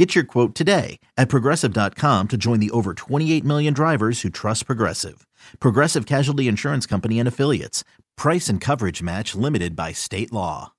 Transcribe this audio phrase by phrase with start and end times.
[0.00, 4.64] Get your quote today at progressive.com to join the over 28 million drivers who trust
[4.64, 5.26] Progressive.
[5.60, 7.84] Progressive Casualty Insurance Company and Affiliates.
[8.16, 10.72] Price and coverage match limited by state law.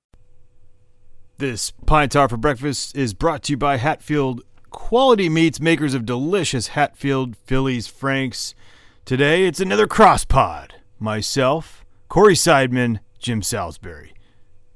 [1.38, 6.04] This Pine Tar for Breakfast is brought to you by Hatfield Quality Meats, makers of
[6.04, 8.56] delicious Hatfield Phillies Franks.
[9.04, 10.74] Today it's another cross pod.
[10.98, 14.14] Myself, Corey Seidman, Jim Salisbury.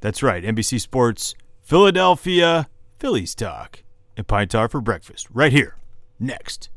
[0.01, 1.34] That's right, NBC Sports
[1.65, 2.68] Philadelphia
[3.01, 3.82] Phillies Talk
[4.16, 5.77] and Pine Tar for Breakfast right here.
[6.19, 6.70] Next.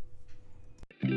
[1.01, 1.15] In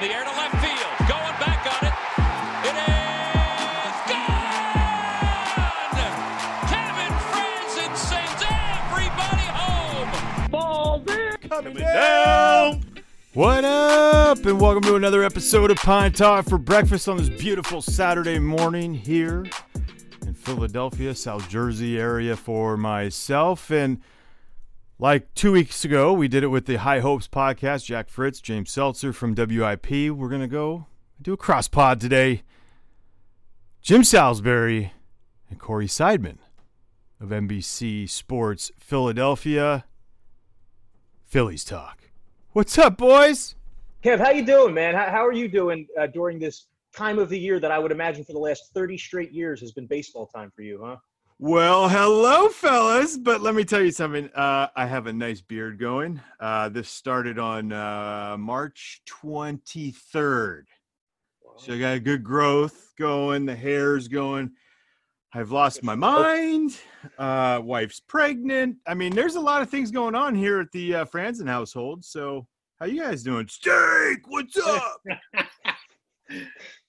[0.00, 0.98] the air to left field.
[1.00, 1.94] Going back on it.
[2.64, 5.92] It is gone!
[6.68, 10.08] Kevin Frandsen sends everybody home.
[11.48, 12.82] Coming down.
[13.34, 14.46] What up?
[14.46, 18.94] And welcome to another episode of Pine Tar for Breakfast on this beautiful Saturday morning
[18.94, 19.83] here in
[20.44, 23.70] Philadelphia, South Jersey area for myself.
[23.70, 24.00] And
[24.98, 27.86] like two weeks ago, we did it with the High Hopes podcast.
[27.86, 29.90] Jack Fritz, James Seltzer from WIP.
[29.90, 30.86] We're going to go
[31.20, 32.42] do a cross pod today.
[33.80, 34.92] Jim Salisbury
[35.48, 36.38] and Corey Seidman
[37.20, 39.86] of NBC Sports Philadelphia.
[41.24, 42.10] Phillies talk.
[42.52, 43.56] What's up, boys?
[44.04, 44.94] Kev, how you doing, man?
[44.94, 48.24] How, are you doing uh, during this time of the year that I would imagine
[48.24, 50.96] for the last 30 straight years has been baseball time for you, huh?
[51.40, 53.16] Well, hello, fellas.
[53.16, 54.30] But let me tell you something.
[54.34, 56.20] Uh, I have a nice beard going.
[56.38, 60.62] Uh, this started on uh, March 23rd.
[61.56, 63.46] So I got a good growth going.
[63.46, 64.52] The hair's going.
[65.32, 66.78] I've lost my mind.
[67.18, 68.76] Uh, wife's pregnant.
[68.86, 72.04] I mean, there's a lot of things going on here at the uh, Frandsen household.
[72.04, 72.46] So,
[72.78, 73.48] how you guys doing?
[73.48, 75.00] Steak, what's up?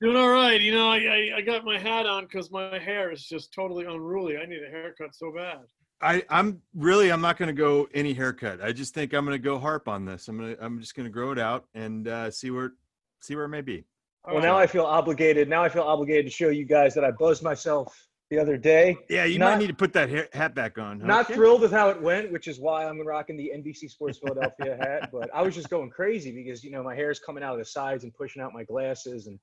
[0.02, 0.60] Doing all right.
[0.60, 3.86] You know, I, I, I got my hat on because my hair is just totally
[3.86, 4.38] unruly.
[4.38, 5.60] I need a haircut so bad.
[6.02, 8.62] I, I'm really I'm not going to go any haircut.
[8.62, 10.28] I just think I'm going to go harp on this.
[10.28, 12.74] I'm gonna I'm just going to grow it out and uh, see where
[13.22, 13.86] see where it may be.
[14.28, 15.48] Well, now I feel obligated.
[15.48, 18.98] Now I feel obligated to show you guys that I buzzed myself the other day.
[19.10, 21.00] Yeah, you Not- might need to put that hat back on.
[21.00, 21.06] huh?
[21.08, 24.78] Not thrilled with how it went, which is why I'm rocking the NBC Sports Philadelphia
[24.82, 25.10] hat.
[25.12, 27.60] But I was just going crazy because you know my hair is coming out of
[27.60, 29.28] the sides and pushing out my glasses.
[29.28, 29.40] And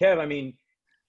[0.00, 0.54] Kev, I mean,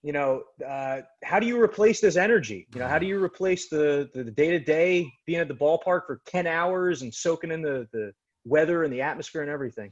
[0.02, 2.68] you know, uh, how do you replace this energy?
[2.74, 6.06] You know, how do you replace the the day to day being at the ballpark
[6.08, 8.14] for ten hours and soaking in the the
[8.46, 9.92] weather and the atmosphere and everything?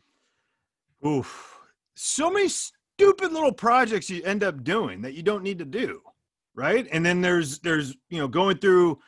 [1.06, 1.60] Oof.
[1.96, 6.02] So many stupid little projects you end up doing that you don't need to do,
[6.58, 6.86] right?
[6.92, 9.00] And then there's there's you know going through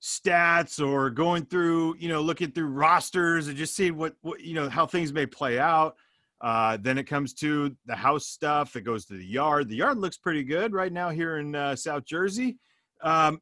[0.00, 4.54] stats or going through you know looking through rosters and just seeing what what you
[4.54, 5.96] know how things may play out.
[6.40, 8.74] Uh, then it comes to the house stuff.
[8.74, 9.68] It goes to the yard.
[9.68, 12.56] The yard looks pretty good right now here in uh, South Jersey.
[13.02, 13.40] Um,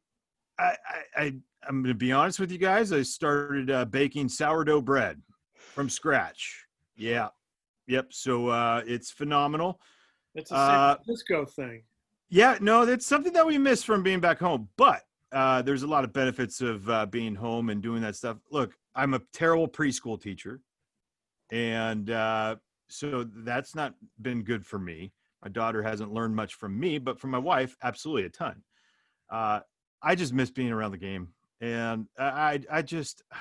[0.59, 0.75] I,
[1.15, 1.23] I, I
[1.67, 2.91] I'm going to be honest with you guys.
[2.91, 5.21] I started uh, baking sourdough bread
[5.55, 6.65] from scratch.
[6.95, 7.29] Yeah,
[7.87, 8.13] Yep.
[8.13, 9.79] So uh, it's phenomenal.
[10.35, 11.83] It's a Uh, San Francisco thing.
[12.31, 12.57] Yeah.
[12.61, 14.69] No, that's something that we miss from being back home.
[14.77, 18.37] But uh, there's a lot of benefits of uh, being home and doing that stuff.
[18.49, 20.61] Look, I'm a terrible preschool teacher,
[21.51, 22.55] and uh,
[22.89, 25.13] so that's not been good for me.
[25.43, 28.61] My daughter hasn't learned much from me, but from my wife, absolutely a ton.
[29.29, 29.61] Uh,
[30.01, 33.23] I just miss being around the game, and I, I, just.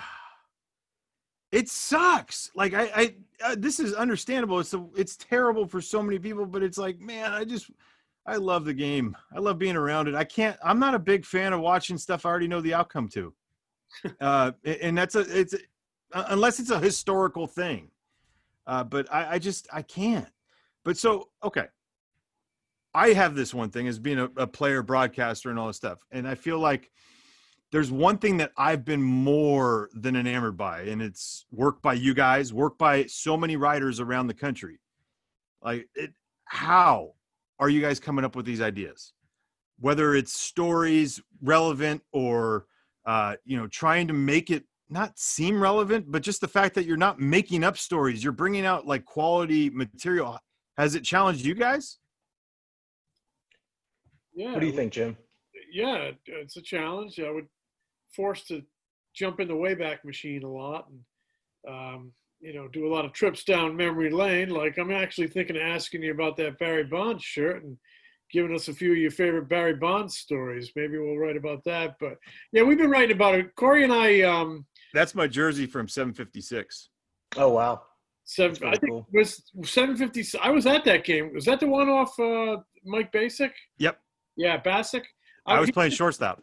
[1.52, 2.48] It sucks.
[2.54, 3.14] Like I, I
[3.44, 4.60] uh, this is understandable.
[4.60, 7.68] It's a, it's terrible for so many people, but it's like, man, I just,
[8.30, 9.16] I love the game.
[9.34, 10.14] I love being around it.
[10.14, 10.56] I can't.
[10.62, 13.34] I'm not a big fan of watching stuff I already know the outcome to,
[14.20, 15.54] uh, and that's a it's
[16.12, 17.90] uh, unless it's a historical thing.
[18.68, 20.28] Uh, but I, I just I can't.
[20.84, 21.66] But so okay,
[22.94, 25.98] I have this one thing as being a, a player, broadcaster, and all this stuff,
[26.12, 26.88] and I feel like
[27.72, 32.14] there's one thing that I've been more than enamored by, and it's work by you
[32.14, 34.78] guys, work by so many writers around the country.
[35.62, 36.12] Like, it,
[36.44, 37.14] how
[37.60, 39.12] are you guys coming up with these ideas?
[39.78, 42.66] Whether it's stories relevant or,
[43.06, 46.86] uh, you know, trying to make it not seem relevant, but just the fact that
[46.86, 50.38] you're not making up stories, you're bringing out like quality material.
[50.76, 51.98] Has it challenged you guys?
[54.34, 54.52] Yeah.
[54.52, 55.16] What do you think, Jim?
[55.72, 57.20] Yeah, it's a challenge.
[57.20, 57.46] I would
[58.16, 58.62] forced to
[59.14, 61.00] jump in the Wayback Machine a lot, and
[61.68, 64.48] um, you know, do a lot of trips down memory lane.
[64.50, 67.76] Like I'm actually thinking of asking you about that Barry Bonds shirt and
[68.32, 70.72] giving us a few of your favorite Barry Bonds stories.
[70.76, 71.96] Maybe we'll write about that.
[72.00, 72.16] But
[72.52, 73.54] yeah, we've been writing about it.
[73.56, 76.88] Corey and I, um, That's my jersey from 756.
[77.36, 77.82] Oh wow.
[78.24, 79.06] seven, I think cool.
[79.12, 80.38] was 750.
[80.38, 81.32] I was at that game.
[81.34, 83.52] Was that the one off uh, Mike Bacsik?
[83.78, 84.00] Yep.
[84.36, 85.04] Yeah, Bacsik.
[85.46, 86.42] I was playing shortstop.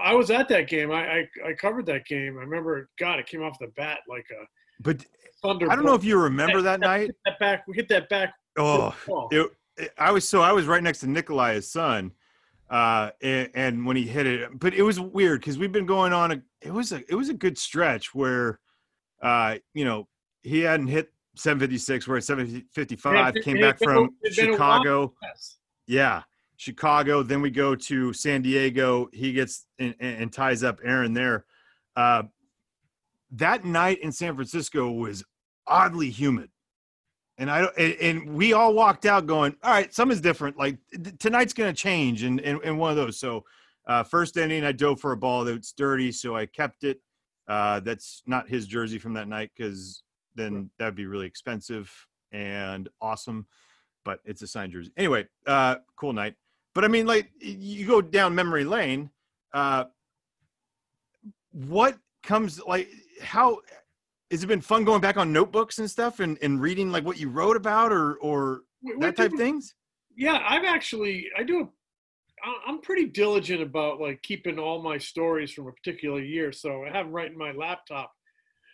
[0.00, 0.92] I was at that game.
[0.92, 2.36] I, I I covered that game.
[2.38, 2.88] I remember.
[2.98, 4.44] God, it came off the bat like a
[4.80, 5.04] But
[5.42, 5.70] thunder.
[5.70, 7.08] I don't know if you remember that night.
[7.08, 7.64] Hit that back.
[7.68, 8.34] We hit that back.
[8.58, 8.94] Oh,
[9.30, 12.12] it, it- I was so I was right next to Nikolai, his son,
[12.68, 16.12] uh, and, and when he hit it, but it was weird because we've been going
[16.12, 18.60] on a it was a it was a good stretch where,
[19.22, 20.06] uh, you know,
[20.42, 24.10] he hadn't hit 756, we're at 755, Yeah, came back from.
[24.30, 25.14] Chicago,
[25.86, 26.22] yeah,
[26.58, 27.22] Chicago.
[27.22, 29.08] Then we go to San Diego.
[29.14, 31.46] He gets and, and and ties up Aaron there.
[31.96, 32.24] Uh,
[33.32, 35.24] that night in San Francisco was
[35.66, 36.50] oddly humid.
[37.38, 40.58] And I don't- and, and we all walked out going, all right, something's different.
[40.58, 40.78] Like
[41.18, 43.18] tonight's going to change, and in, in one of those.
[43.18, 43.44] So,
[43.86, 47.00] uh, first inning, I dove for a ball that's dirty, so I kept it.
[47.48, 50.02] Uh, that's not his jersey from that night because
[50.34, 51.90] then that'd be really expensive
[52.30, 53.46] and awesome.
[54.04, 55.26] But it's a signed jersey anyway.
[55.46, 56.34] Uh, cool night.
[56.74, 59.10] But I mean, like you go down memory lane.
[59.52, 59.84] Uh,
[61.52, 62.88] what comes like
[63.20, 63.58] how
[64.30, 67.18] has it been fun going back on notebooks and stuff and, and reading like what
[67.18, 69.74] you wrote about or or We- that type do- of things?
[70.16, 71.70] Yeah, I've actually I do.
[72.42, 76.84] I- I'm pretty diligent about like keeping all my stories from a particular year, so
[76.84, 78.12] I have them right in my laptop.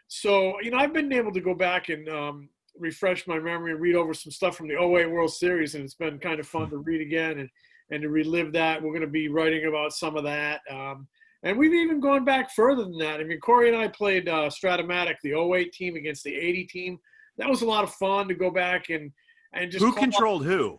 [0.09, 2.49] So you know, I've been able to go back and um,
[2.79, 5.95] refresh my memory and read over some stuff from the 08 World Series, and it's
[5.95, 7.49] been kind of fun to read again and
[7.91, 8.83] and to relive that.
[8.83, 10.61] We're going to be writing about some of that.
[10.71, 11.07] Um,
[11.43, 13.21] and we've even gone back further than that.
[13.21, 16.99] I mean, Corey and I played uh, Strat-O-Matic, the 08 team against the 80 team.
[17.39, 19.13] That was a lot of fun to go back and
[19.53, 20.79] and just Who call- controlled who?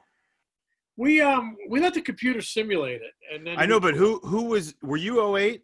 [0.97, 4.45] we um we let the computer simulate it, and then I know, but who who
[4.45, 5.61] was were you 08?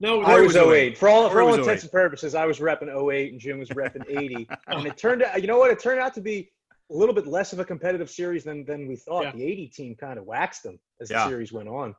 [0.00, 0.98] No, I was was 08.
[0.98, 1.82] For all, for all intents 08.
[1.84, 4.48] and purposes, I was repping 08 and Jim was repping 80.
[4.66, 5.70] and it turned out, you know what?
[5.70, 6.50] It turned out to be
[6.90, 9.22] a little bit less of a competitive series than, than we thought.
[9.24, 9.32] Yeah.
[9.32, 11.24] The 80 team kind of waxed them as Yeah.
[11.24, 11.94] the series went on.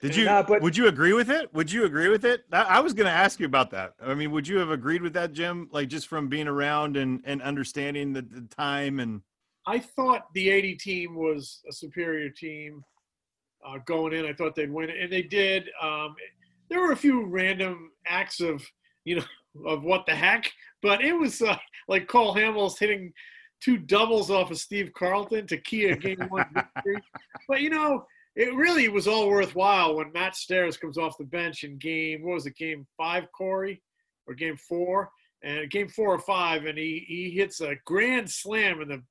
[0.00, 1.52] Did you Nah, but- would you agree with it?
[1.54, 2.44] Would you agree with it?
[2.52, 3.94] I, I was going to ask you about that.
[4.00, 5.68] I mean, would you have agreed with that, Jim?
[5.72, 9.22] Like just from being around and and understanding the, the time and
[9.68, 12.82] I thought the 80 team was a superior team
[13.66, 14.24] uh, going in.
[14.24, 15.68] I thought they'd win, and they did.
[15.82, 16.16] Um,
[16.70, 18.64] there were a few random acts of,
[19.04, 19.24] you know,
[19.66, 21.56] of what the heck, but it was uh,
[21.86, 23.12] like Cole Hamels hitting
[23.60, 27.02] two doubles off of Steve Carlton to key a game one victory.
[27.46, 28.06] But you know,
[28.38, 32.22] it really was all worthwhile when Matt Stairs comes off the bench in game.
[32.22, 32.56] What was it?
[32.56, 33.82] Game five, Corey,
[34.28, 35.10] or game four?
[35.42, 39.02] And game four or five, and he he hits a grand slam in the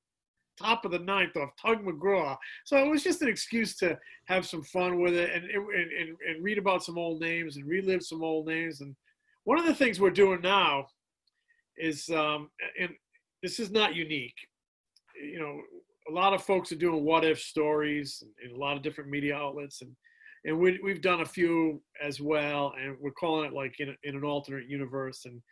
[0.58, 2.36] top of the ninth off Tug McGraw.
[2.64, 6.42] So it was just an excuse to have some fun with it and, and, and,
[6.44, 8.80] read about some old names and relive some old names.
[8.80, 8.96] And
[9.44, 10.86] one of the things we're doing now
[11.76, 12.90] is, um, and
[13.42, 14.34] this is not unique,
[15.14, 15.60] you know,
[16.08, 19.34] a lot of folks are doing what if stories in a lot of different media
[19.34, 19.90] outlets and
[20.44, 24.14] and we, we've done a few as well and we're calling it like in, in
[24.14, 25.42] an alternate universe and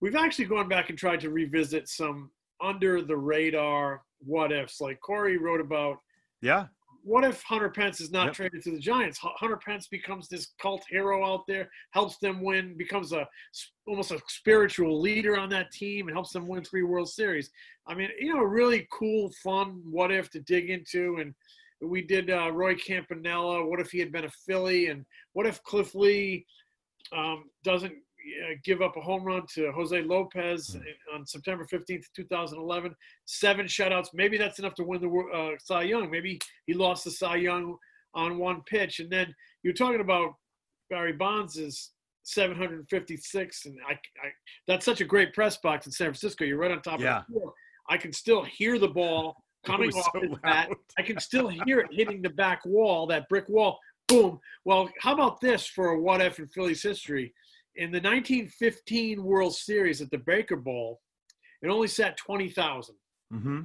[0.00, 2.30] we've actually gone back and tried to revisit some
[2.62, 4.80] under the radar what ifs.
[4.80, 5.98] Like corey wrote about
[6.40, 6.66] yeah,
[7.04, 8.34] what if hunter pence is not Yep.
[8.34, 12.76] traded to the giants hunter pence becomes this cult hero out there helps them win
[12.76, 13.26] becomes a
[13.86, 17.50] almost a spiritual leader on that team and helps them win three world series
[17.86, 21.34] i mean you know a really cool fun what if to dig into and
[21.80, 25.62] we did uh, roy campanella what if he had been a philly and what if
[25.64, 26.46] cliff lee
[27.12, 27.94] um, doesn't
[28.64, 30.76] give up a home run to Jose Lopez
[31.14, 32.94] on September 15th, 2011.
[33.26, 34.08] Seven shutouts.
[34.14, 36.10] Maybe that's enough to win the uh, Cy Young.
[36.10, 37.76] Maybe he lost the Cy Young
[38.14, 39.00] on one pitch.
[39.00, 40.34] And then you're talking about
[40.90, 41.90] Barry Bonds is
[42.24, 44.28] 756, and I, I
[44.66, 46.44] that's such a great press box in San Francisco.
[46.44, 47.18] You're right on top Yeah.
[47.20, 47.52] of the field.
[47.88, 49.36] I can still hear the ball
[49.66, 50.42] coming off so his loud.
[50.42, 50.70] bat.
[50.98, 53.78] I can still hear it hitting the back wall, that brick wall.
[54.08, 54.38] Boom.
[54.64, 57.32] Well, how about this for a what if in Phillies history?
[57.76, 61.00] In the 1915 World Series at the Baker Bowl,
[61.62, 62.94] it only sat 20,000.
[63.30, 63.60] hmm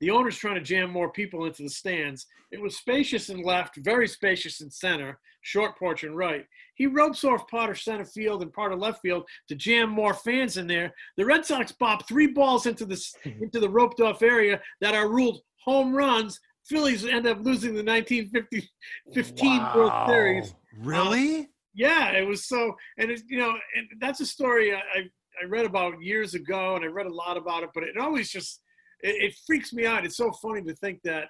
[0.00, 2.26] The owner's trying to jam more people into the stands.
[2.50, 6.46] It was spacious in left, very spacious in center, short porch and right.
[6.74, 10.14] He ropes off part of center field and part of left field to jam more
[10.14, 10.92] fans in there.
[11.16, 13.00] The Red Sox bop three balls into the
[13.40, 16.40] into the roped off area that are ruled home runs.
[16.66, 18.68] Phillies end up losing the 1950
[19.12, 20.54] 15 World Series.
[20.78, 21.50] Really?
[21.74, 24.78] Yeah, it was so, and it's you know, and that's a story I,
[25.42, 28.30] I read about years ago, and I read a lot about it, but it always
[28.30, 28.60] just
[29.00, 30.04] it, it freaks me out.
[30.04, 31.28] It's so funny to think that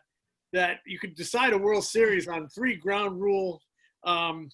[0.53, 3.61] that you could decide a World Series on three ground rule
[4.05, 4.49] um,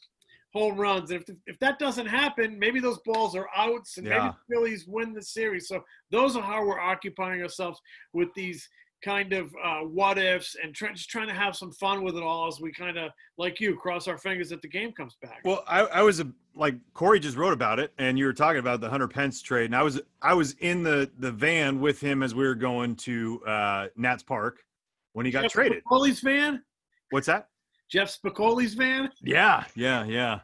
[0.55, 1.11] home runs.
[1.11, 4.87] And if, if that doesn't happen, maybe those balls are outs and maybe the Phillies
[4.87, 5.69] win the series.
[5.69, 7.81] So those are how we're occupying ourselves
[8.13, 8.69] with these
[9.03, 12.23] kind of uh, what ifs and try, just trying to have some fun with it
[12.23, 15.41] all as we kind of, like you, cross our fingers that the game comes back.
[15.45, 18.59] Well, I, I was a, like Corey just wrote about it, and you were talking
[18.61, 22.01] about the Hunter Pence trade, and I was I was in the the van with
[22.01, 24.65] him as we were going to uh, Nats Park
[25.13, 25.83] when he got Jeff traded.
[25.85, 26.63] Spicoli's van?
[27.11, 27.49] What's that?
[27.91, 29.11] Jeff Spicoli's van?
[29.23, 30.41] Yeah, yeah, yeah.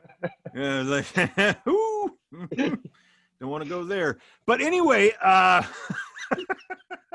[0.55, 1.17] yeah I was like,
[3.41, 4.19] don't want to go there.
[4.47, 5.63] But anyway, uh,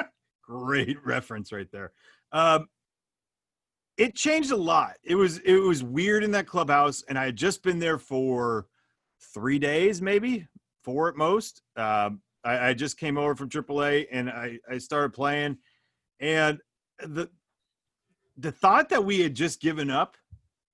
[0.52, 1.92] great reference right there.
[2.32, 2.68] Um,
[3.98, 4.96] it changed a lot.
[5.04, 8.68] It was it was weird in that clubhouse, and I had just been there for
[9.34, 10.48] three days, maybe
[10.84, 11.62] four at most.
[11.76, 15.58] Um, I, I just came over from AAA, and I I started playing,
[16.20, 16.60] and
[17.00, 17.30] the
[18.38, 20.16] the thought that we had just given up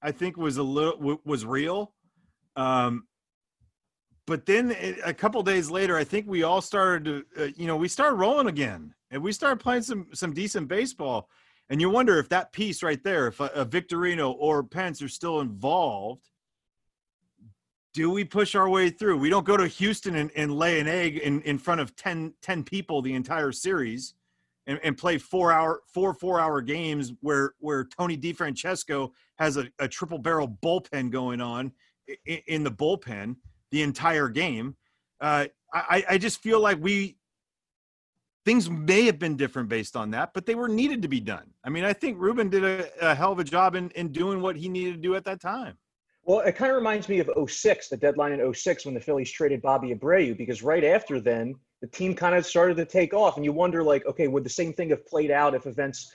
[0.01, 1.93] I think was a little was real.
[2.55, 3.07] Um,
[4.27, 7.77] but then a couple days later, I think we all started to, uh, you know,
[7.77, 11.29] we started rolling again, and we started playing some some decent baseball.
[11.69, 15.10] And you wonder if that piece right there, if a, a Victorino or Pence are
[15.10, 16.29] still involved,
[17.93, 19.17] do we push our way through?
[19.17, 22.34] We don't go to Houston and, and lay an egg in, in front of 10,
[22.41, 24.13] 10 people the entire series
[24.65, 29.67] and, and play four hour four four hour games where where Tony DeFrancesco has a,
[29.79, 31.72] a triple barrel bullpen going on
[32.25, 33.38] in, in the bullpen
[33.71, 34.75] the entire game.
[35.19, 37.17] Uh, I, I just feel like we
[38.45, 41.51] things may have been different based on that, but they were needed to be done.
[41.65, 44.39] I mean, I think Ruben did a, a hell of a job in, in doing
[44.41, 45.77] what he needed to do at that time.
[46.24, 49.31] Well, it kind of reminds me of 06, the deadline in 06 when the Phillies
[49.31, 53.38] traded Bobby Abreu, because right after then, the team kind of started to take off.
[53.38, 56.13] And you wonder, like, okay, would the same thing have played out if events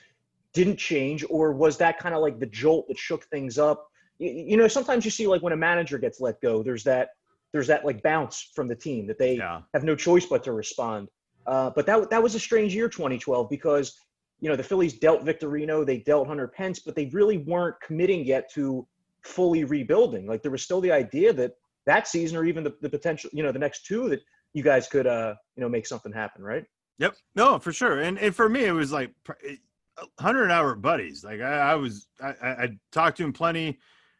[0.54, 1.24] didn't change?
[1.30, 3.86] Or was that kind of like the jolt that shook things up?
[4.18, 7.10] You, you know, sometimes you see, like, when a manager gets let go, there's that.
[7.52, 9.60] There's that like bounce from the team that they Yeah.
[9.74, 11.08] have no choice but to respond.
[11.46, 13.94] Uh, but that that was a strange year, 2012, because
[14.40, 18.24] you know the Phillies dealt Victorino, they dealt Hunter Pence, but they really weren't committing
[18.24, 18.86] yet to
[19.24, 20.26] fully rebuilding.
[20.26, 21.52] Like there was still the idea that
[21.86, 24.20] that season, or even the, the potential, you know, the next two, that
[24.54, 26.64] you guys could, uh, you know, make something happen, right?
[26.98, 27.14] Yep.
[27.34, 28.00] No, for sure.
[28.00, 29.10] And and for me, it was like
[30.18, 31.24] hundred hour buddies.
[31.24, 33.78] Like I, I was, I I talked to him plenty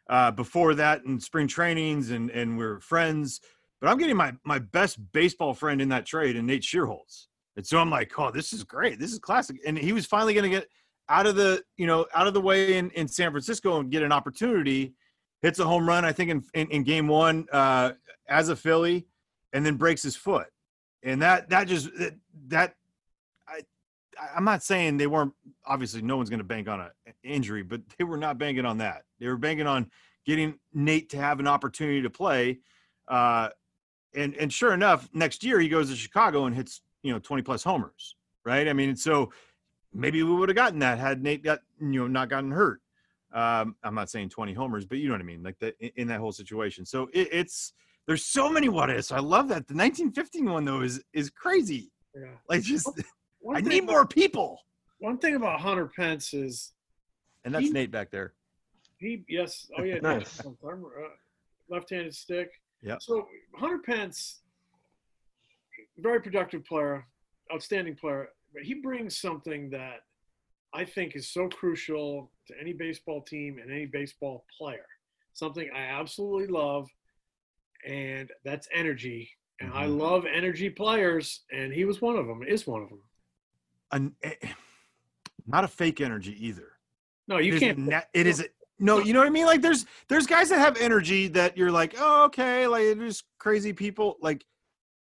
[0.09, 3.41] uh, before that in spring trainings, and and we are friends.
[3.81, 7.27] But I'm getting my my best baseball friend in that trade, and Nate Schierholtz.
[7.55, 8.99] And so I'm like, oh, this is great.
[8.99, 9.57] This is classic.
[9.65, 10.67] And he was finally going to get
[11.09, 14.01] out of the, you know, out of the way in, in San Francisco and get
[14.01, 14.93] an opportunity.
[15.41, 17.91] Hits a home run, I think, in in, in game one uh,
[18.29, 19.05] as a Philly,
[19.51, 20.47] and then breaks his foot.
[21.03, 21.89] And that that just
[22.47, 22.75] that,
[24.35, 25.33] I'm not saying they weren't
[25.65, 28.77] obviously no one's going to bank on an injury, but they were not banking on
[28.79, 29.03] that.
[29.19, 29.89] They were banking on
[30.25, 32.59] getting Nate to have an opportunity to play.
[33.07, 33.49] Uh,
[34.15, 37.43] and and sure enough, next year he goes to Chicago and hits you know 20
[37.43, 38.15] plus homers,
[38.45, 38.67] right?
[38.67, 39.31] I mean, so
[39.93, 42.79] maybe we would have gotten that had Nate got you know not gotten hurt.
[43.33, 45.89] Um, I'm not saying 20 homers, but you know what I mean, like that in,
[45.95, 46.85] in that whole situation.
[46.85, 47.73] So it, it's
[48.05, 49.11] there's so many what ifs.
[49.11, 49.67] I love that.
[49.67, 51.91] The 1915 one though is is crazy.
[52.15, 52.27] Yeah.
[52.47, 52.87] Like just
[53.43, 54.59] One I need about- more people.
[54.99, 56.71] One thing about Hunter Pence is
[57.43, 58.33] And that's He- Nate back there.
[58.97, 60.39] he, yes, oh yeah, Nice.
[60.45, 60.53] uh,
[61.67, 62.49] left-handed stick.
[62.81, 62.97] Yeah.
[62.99, 64.43] So Hunter Pence,
[65.97, 67.05] very productive player,
[67.53, 70.05] outstanding player, but he brings something that
[70.73, 74.85] I think is so crucial to any baseball team and any baseball player.
[75.33, 76.89] Something I absolutely love,
[77.85, 79.29] and that's energy.
[79.59, 79.97] And I Mhm.
[79.99, 82.41] love energy players, and he was one of them.
[82.43, 83.03] Is one of them.
[83.93, 84.33] An, eh,
[85.47, 86.73] not a fake energy either.
[87.27, 87.93] No, you It is can't.
[87.93, 88.45] a it is a,
[88.79, 89.45] no, you know what I mean?
[89.45, 93.71] Like there's there's guys that have energy that you're like, oh, okay, like there's crazy
[93.71, 94.17] people.
[94.21, 94.43] Like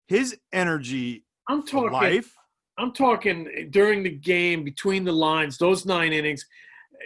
[0.07, 1.91] his energy I'm talking.
[1.91, 2.33] life.
[2.77, 6.45] I'm talking during the game, between the lines, those nine innings.
[6.93, 6.97] eh,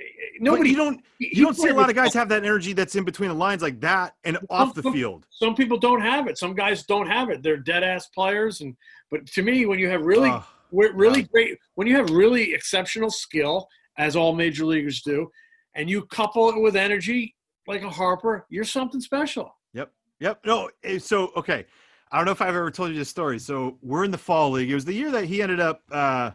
[0.42, 0.70] Nobody Nobody.
[0.72, 3.30] you don't you don't see a lot of guys have that energy that's in between
[3.30, 5.26] the lines like that and off the some- field.
[5.32, 6.38] Some people don't have it.
[6.38, 7.42] Some guys don't have it.
[7.42, 8.60] They're dead ass players.
[8.62, 8.76] And
[9.10, 10.44] but to me, when you have really, Ugh.
[10.72, 15.30] We're really great, when you have really exceptional skill, as all major leaguers do,
[15.76, 17.36] and you couple it with energy
[17.68, 19.54] like a Harper, you're something special.
[19.74, 19.92] Yep.
[20.20, 20.46] Yep.
[20.46, 20.70] No.
[20.84, 21.66] eh, So okay,
[22.12, 23.38] I don't know if I've ever told you this story.
[23.40, 24.72] So we're in the fall league.
[24.72, 25.82] It was the year that he ended up.
[25.92, 26.32] uh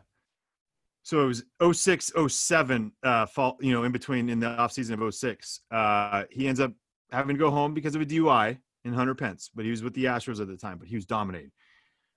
[1.02, 1.44] So it was
[1.78, 3.56] 06, 07 uh, fall.
[3.60, 5.60] You know, in between in the offseason of 06.
[5.70, 6.72] Uh, he ends up
[7.10, 9.94] having to go home because of a DUI in Hunter Pence, but he was with
[9.94, 10.78] the Astros at the time.
[10.78, 11.52] But he was dominating.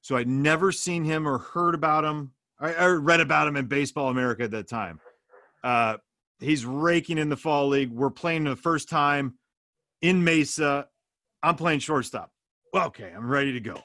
[0.02, 2.32] So I'd never seen him or heard about him.
[2.60, 5.00] I, read about him in Baseball America at that time.
[5.64, 5.98] Uh,
[6.40, 7.92] he's raking in the fall league.
[7.92, 9.36] We're playing the first time
[10.02, 10.88] in Mesa.
[11.42, 12.32] I'm playing shortstop.
[12.76, 13.82] Okay, I'm ready to go.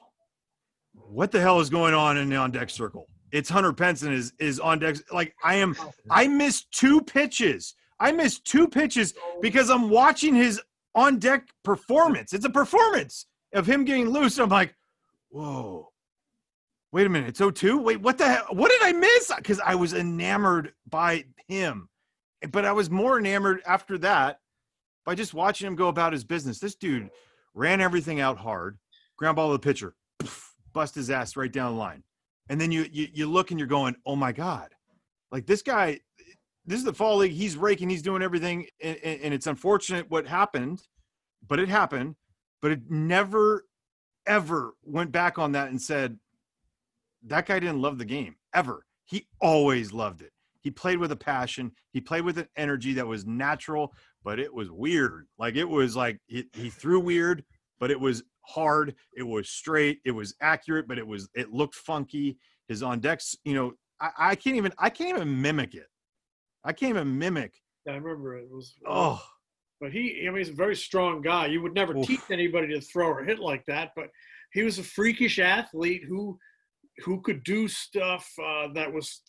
[0.93, 3.07] What the hell is going on in the on deck circle?
[3.33, 4.97] It's Hunter Penson is is on deck.
[5.13, 5.77] Like I am,
[6.11, 7.75] I missed two pitches.
[7.99, 10.61] I missed two pitches because I'm watching his
[10.95, 12.33] on deck performance.
[12.33, 14.39] It's a performance of him getting loose.
[14.39, 14.75] I'm like,
[15.31, 15.91] whoa,
[16.95, 17.29] wait a minute.
[17.29, 17.83] It's 0-2?
[17.83, 18.47] Wait, what the hell?
[18.51, 19.33] What did I miss?
[19.37, 21.89] Because I was enamored by him.
[22.53, 24.39] But I was more enamored after that
[25.05, 26.61] by just watching him go about his business.
[26.61, 27.11] This dude
[27.53, 28.79] ran everything out hard,
[29.17, 29.97] ground ball to the pitcher,
[30.73, 32.05] bust his ass right down the line.
[32.49, 34.69] And then you, you you look and you're going, oh my God.
[35.33, 35.99] Like this guy,
[36.65, 37.33] this is the fall league.
[37.33, 38.69] He's raking, he's doing everything.
[38.81, 40.83] And, and it's unfortunate what happened,
[41.49, 42.15] but it happened.
[42.63, 43.65] But it never,
[44.29, 46.19] ever went back on that and said,
[47.27, 48.85] that guy didn't love the game ever.
[49.05, 50.33] He always loved it.
[50.61, 51.73] He played with a passion.
[51.93, 55.27] He played with an energy that was natural, but it was weird.
[55.39, 57.45] Like it was like he, he threw weird,
[57.79, 58.95] but it was hard.
[59.15, 60.01] It was straight.
[60.05, 62.39] It was accurate, but it was it looked funky.
[62.69, 65.87] His on decks, you know, I, I can't even I can't even mimic it.
[66.65, 67.53] I can't even mimic.
[67.87, 68.75] Yeah, I remember it was.
[68.87, 69.23] Oh,
[69.81, 71.47] But he, I mean, he's a very strong guy.
[71.47, 72.07] You would never Oof.
[72.07, 73.91] teach anybody to throw or hit like that.
[73.95, 74.09] But
[74.55, 76.39] he was a freakish athlete who,
[77.03, 79.21] who could do stuff uh, that was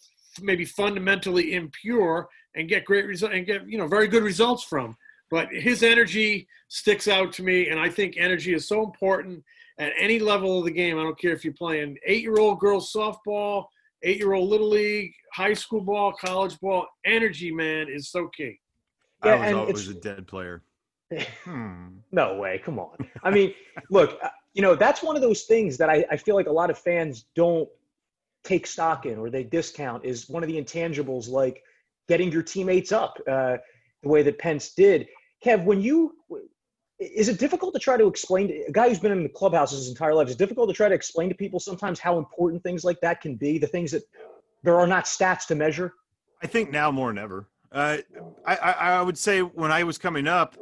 [0.42, 4.96] maybe fundamentally impure and get great results and get you know very good results from.
[5.32, 9.44] But his energy sticks out to me, and I think energy is so important
[9.80, 11.00] at any level of the game.
[11.00, 13.66] I don't care if you're playing eight-year-old girls softball,
[14.04, 16.86] eight-year-old little league, high school ball, college ball.
[17.06, 18.60] Energy, man, is so key.
[19.24, 20.64] I Yeah, was always a dead player.
[21.44, 22.00] Hmm.
[22.12, 22.60] No way.
[22.66, 22.98] Come on.
[23.24, 23.54] I mean,
[23.92, 26.52] look, uh, you know, that's one of those things that I, I feel like a
[26.52, 27.70] lot of fans don't
[28.44, 31.62] take stock in or they discount is one of the intangibles like
[32.08, 33.58] getting your teammates up uh,
[34.02, 35.08] the way that Pence did.
[35.44, 36.16] Kev, when you,
[37.00, 39.72] is it difficult to try to explain to a guy who's been in the clubhouse
[39.72, 40.30] his entire life?
[40.30, 43.36] Is difficult to try to explain to people sometimes how important things like that can
[43.36, 43.58] be?
[43.58, 44.04] The things that
[44.64, 45.94] there are not stats to measure?
[46.42, 47.50] I think now more than ever.
[47.74, 47.98] Uh,
[48.46, 50.56] I, I, I would say when I was coming up,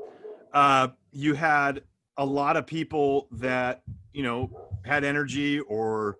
[0.51, 1.83] uh, you had
[2.17, 3.81] a lot of people that
[4.13, 4.49] you know
[4.85, 6.17] had energy or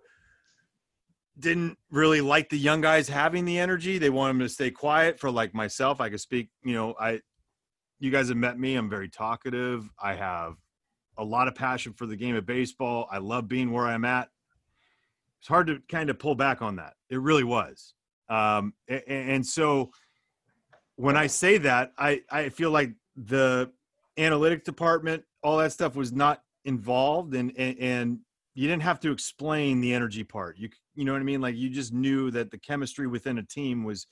[1.38, 3.98] didn't really like the young guys having the energy.
[3.98, 5.18] They want them to stay quiet.
[5.18, 6.50] For like myself, I could speak.
[6.64, 7.20] You know, I
[7.98, 8.74] you guys have met me.
[8.76, 9.88] I'm very talkative.
[10.02, 10.54] I have
[11.16, 13.08] a lot of passion for the game of baseball.
[13.10, 14.28] I love being where I'm at.
[15.40, 16.94] It's hard to kind of pull back on that.
[17.08, 17.94] It really was.
[18.28, 19.90] Um, a- a- and so
[20.96, 23.70] when I say that, I, I feel like the
[24.16, 28.18] analytics department, all that stuff was not involved and, and, and
[28.54, 30.56] you didn't have to explain the energy part.
[30.58, 31.40] You, you know what I mean?
[31.40, 34.06] Like you just knew that the chemistry within a team was,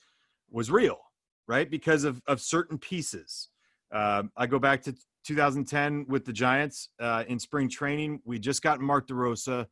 [0.51, 0.99] was real,
[1.47, 1.69] right?
[1.69, 3.49] Because of, of certain pieces.
[3.91, 8.21] Uh, I go back to 2010 with the Giants uh, in spring training.
[8.25, 9.65] We just got Mark DeRosa,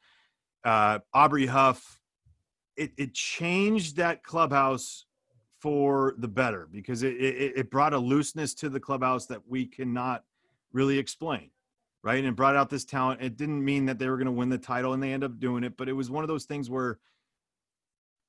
[0.63, 1.99] uh, Aubrey Huff.
[2.77, 5.05] It, it changed that clubhouse
[5.59, 9.65] for the better because it, it, it brought a looseness to the clubhouse that we
[9.65, 10.23] cannot
[10.73, 11.49] really explain,
[12.03, 12.23] right?
[12.23, 13.21] And brought out this talent.
[13.21, 15.39] It didn't mean that they were going to win the title and they end up
[15.39, 16.99] doing it, but it was one of those things where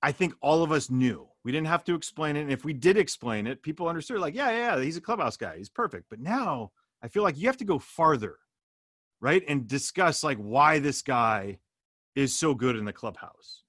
[0.03, 1.29] I think all of us knew.
[1.45, 2.43] We didn't have to explain it.
[2.43, 5.57] And if we did explain it, people understood like, yeah, yeah, he's a clubhouse guy.
[5.59, 6.07] He's perfect.
[6.11, 8.37] But now I feel like you have to go farther,
[9.21, 9.43] right?
[9.49, 11.59] And discuss like why this guy
[12.15, 13.63] is so good in the clubhouse,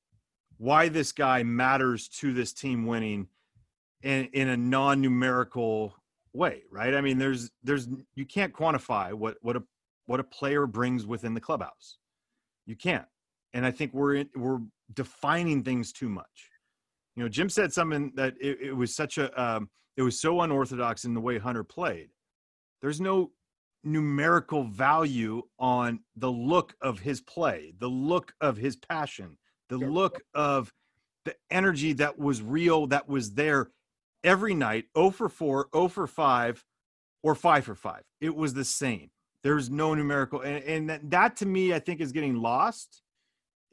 [0.58, 3.28] why this guy matters to this team winning
[4.02, 5.96] in, in a non-numerical
[6.34, 6.94] way, right?
[6.94, 9.64] I mean, there's there's you can't quantify what what a
[10.06, 11.98] what a player brings within the clubhouse.
[12.66, 13.06] You can't.
[13.54, 14.60] And I think we're in, we're
[14.94, 16.50] defining things too much.
[17.16, 20.42] You know, Jim said something that it, it was such a um, it was so
[20.42, 22.10] unorthodox in the way Hunter played.
[22.82, 23.32] There's no
[23.84, 29.38] numerical value on the look of his play, the look of his passion,
[29.70, 30.74] the look of
[31.26, 33.70] the energy that was real, that was there
[34.24, 36.66] every night, 0 for 4, 0 for 5,
[37.24, 38.02] or 5 for 5.
[38.22, 39.10] It was the same.
[39.44, 43.02] There's no numerical and, and that, that to me I think is getting lost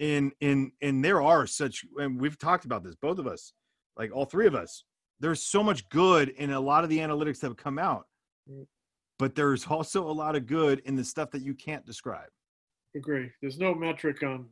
[0.01, 3.53] in in and there are such and we've talked about this both of us
[3.97, 4.83] like all three of us
[5.21, 8.07] there's so much good in a lot of the analytics that have come out
[9.21, 12.29] but there's also a lot of good in the stuff that you can't describe
[12.97, 13.31] Agree.
[13.41, 14.49] There's no metric on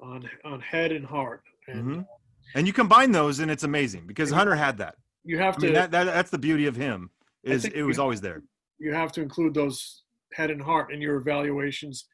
[0.00, 2.06] on on head and heart, and Mhm.
[2.54, 5.66] and you combine those and it's amazing because hunter had that you have i to
[5.66, 7.10] mean that, that that's the beauty of him
[7.42, 8.42] is it was you- always there
[8.78, 10.02] you have to include those
[10.32, 12.06] head and heart in your evaluations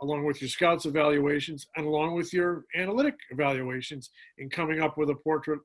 [0.00, 5.10] along with your scouts evaluations and along with your analytic evaluations in coming up with
[5.10, 5.60] a portrait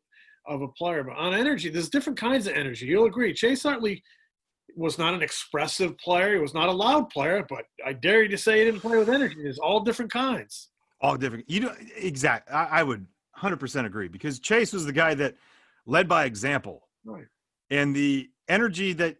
[0.47, 1.03] of a player.
[1.03, 2.85] But on energy, there's different kinds of energy.
[2.85, 3.33] You'll agree.
[3.33, 4.03] Chase Utley
[4.75, 6.35] was not an expressive player.
[6.35, 8.97] He was not a loud player, but I dare you to say he didn't play
[8.97, 9.35] with energy.
[9.41, 10.69] There's all different kinds.
[11.01, 11.49] All different.
[11.49, 12.49] You know, exact.
[12.51, 13.05] I, I would
[13.39, 15.35] 100% agree because Chase was the guy that
[15.85, 16.87] led by example.
[17.05, 17.25] Right.
[17.69, 19.17] And the energy that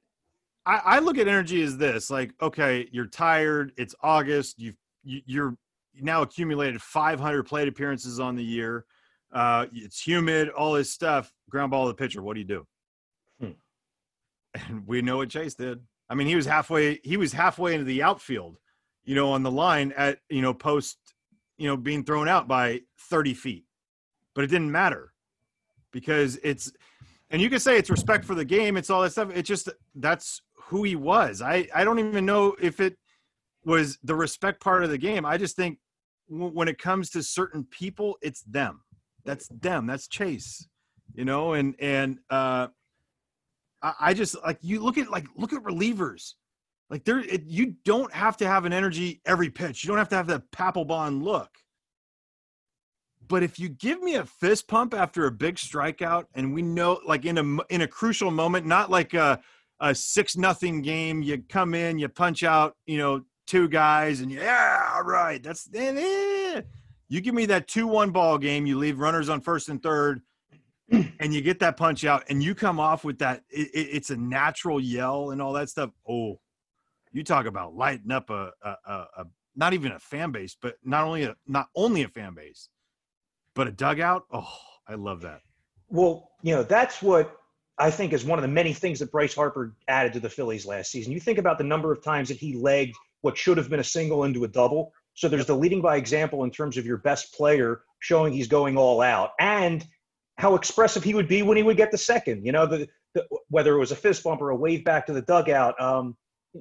[0.66, 3.74] I, I look at energy as this like, okay, you're tired.
[3.78, 4.60] It's August.
[4.60, 5.58] You've, you, you're
[6.00, 8.86] now accumulated 500 plate appearances on the year.
[9.32, 11.34] Uh, it's humid, all this stuff.
[11.50, 12.22] Ground ball to the pitcher.
[12.22, 12.68] What do you do?
[13.40, 13.52] Hmm.
[14.68, 15.80] And we know what Chase did.
[16.10, 17.00] I mean, he was halfway.
[17.04, 18.58] He was halfway into the outfield,
[19.04, 20.98] you know, on the line at you know post,
[21.58, 23.66] you know, being thrown out by 30 feet.
[24.36, 25.13] But it didn't matter
[25.94, 26.74] because it's,
[27.30, 28.76] and you can say it's respect for the game.
[28.76, 29.32] It's all that stuff.
[29.34, 31.42] It's just that's who he was.
[31.42, 32.98] I I don't even know if it
[33.64, 35.26] was the respect part of the game.
[35.26, 35.80] I just think
[36.30, 38.82] w- when it comes to certain people, it's them.
[39.24, 39.88] That's them.
[39.88, 40.68] That's Chase.
[41.16, 42.68] You know, and and uh
[43.82, 46.34] I, I just like you look at like look at relievers.
[46.90, 49.84] Like there, it, you don't have to have an energy every pitch.
[49.84, 51.50] You don't have to have that Papelbon look.
[53.28, 57.00] But if you give me a fist pump after a big strikeout, and we know,
[57.06, 59.40] like in a in a crucial moment, not like a
[59.80, 64.32] a six nothing game, you come in, you punch out, you know, two guys, and
[64.32, 65.94] yeah, right, that's eh,
[66.56, 66.62] eh.
[67.10, 70.22] you give me that two one ball game, you leave runners on first and third,
[70.92, 74.10] and you get that punch out, and you come off with that, it, it, it's
[74.10, 75.90] a natural yell and all that stuff.
[76.08, 76.40] Oh,
[77.12, 80.76] you talk about lighting up a, a, a, a not even a fan base, but
[80.84, 82.70] not only a not only a fan base,
[83.56, 84.26] but a dugout.
[84.32, 85.42] Oh, I love that.
[85.90, 87.38] Well, you know, that's what
[87.78, 90.66] I think is one of the many things that Bryce Harper added to the Phillies
[90.66, 91.12] last season.
[91.12, 93.84] You think about the number of times that he legged what should have been a
[93.84, 94.92] single into a double.
[95.16, 98.78] So there's the leading by example in terms of your best player showing he's going
[98.78, 99.86] all out and
[100.38, 102.46] how expressive he would be when he would get the second.
[102.46, 105.14] You know, the, the whether it was a fist bump or a wave back to
[105.14, 105.80] the dugout.
[105.80, 106.18] Um,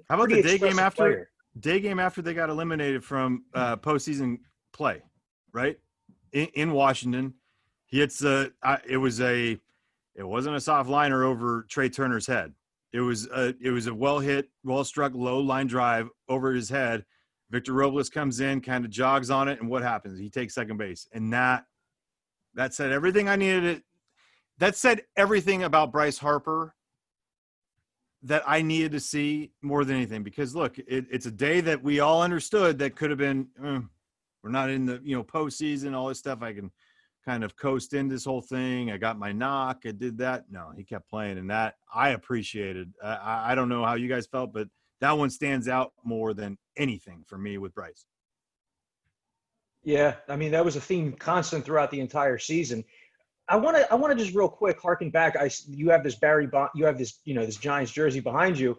[0.08, 1.02] How about the day game after?
[1.02, 1.28] player.
[1.58, 4.38] Day game after they got eliminated from uh, postseason
[4.72, 5.02] play,
[5.52, 5.78] right?
[6.32, 7.34] In, in Washington,
[7.86, 8.50] he hits a.
[8.86, 9.58] It was a.
[10.14, 12.52] It wasn't a soft liner over Trea Turner's head.
[12.92, 13.54] It was a.
[13.62, 17.04] It was a well hit, well struck, low line drive over his head.
[17.50, 20.18] Victor Robles comes in, kind of jogs on it, and what happens?
[20.18, 21.64] He takes second base, and that
[22.54, 23.64] that said everything I needed.
[23.64, 23.82] It
[24.58, 26.74] that said everything about Bryce Harper
[28.22, 30.22] that I needed to see more than anything.
[30.22, 33.48] Because look, it, it's a day that we all understood that could have been.
[33.62, 33.80] eh,
[34.42, 36.42] we're not in the you know postseason, all this stuff.
[36.42, 36.70] I can
[37.24, 38.90] kind of coast in this whole thing.
[38.90, 39.82] I got my knock.
[39.86, 40.44] I did that.
[40.50, 42.92] No, he kept playing, and that I appreciated.
[43.02, 44.68] I, I don't know how you guys felt, but
[45.00, 48.06] that one stands out more than anything for me with Bryce.
[49.84, 52.84] Yeah, I mean that was a theme constant throughout the entire season.
[53.52, 55.36] I want to I want to just real quick harken back.
[55.36, 58.58] I you have this Barry Bon- you have this you know this Giants jersey behind
[58.58, 58.78] you.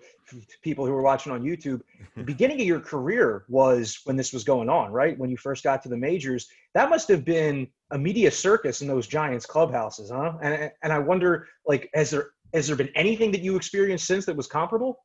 [0.64, 1.82] People who are watching on YouTube,
[2.18, 5.18] the beginning of your career was when this was going on, right?
[5.18, 8.88] When you first got to the majors, that must have been a media circus in
[8.88, 10.34] those Giants clubhouses, huh?
[10.42, 14.26] And and I wonder, like, has there has there been anything that you experienced since
[14.26, 14.98] that was comparable?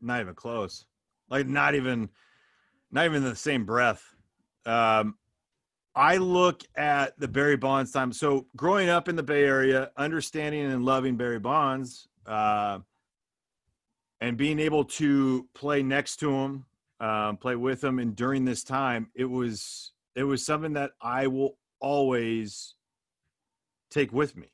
[0.00, 0.84] not even close
[1.28, 2.08] like not even
[2.90, 4.02] not even in the same breath
[4.66, 5.16] um
[5.98, 10.64] i look at the barry bonds time so growing up in the bay area understanding
[10.64, 12.78] and loving barry bonds uh
[14.20, 16.64] and being able to play next to him
[17.00, 21.26] um play with him and during this time it was it was something that i
[21.26, 22.74] will always
[23.90, 24.48] take with me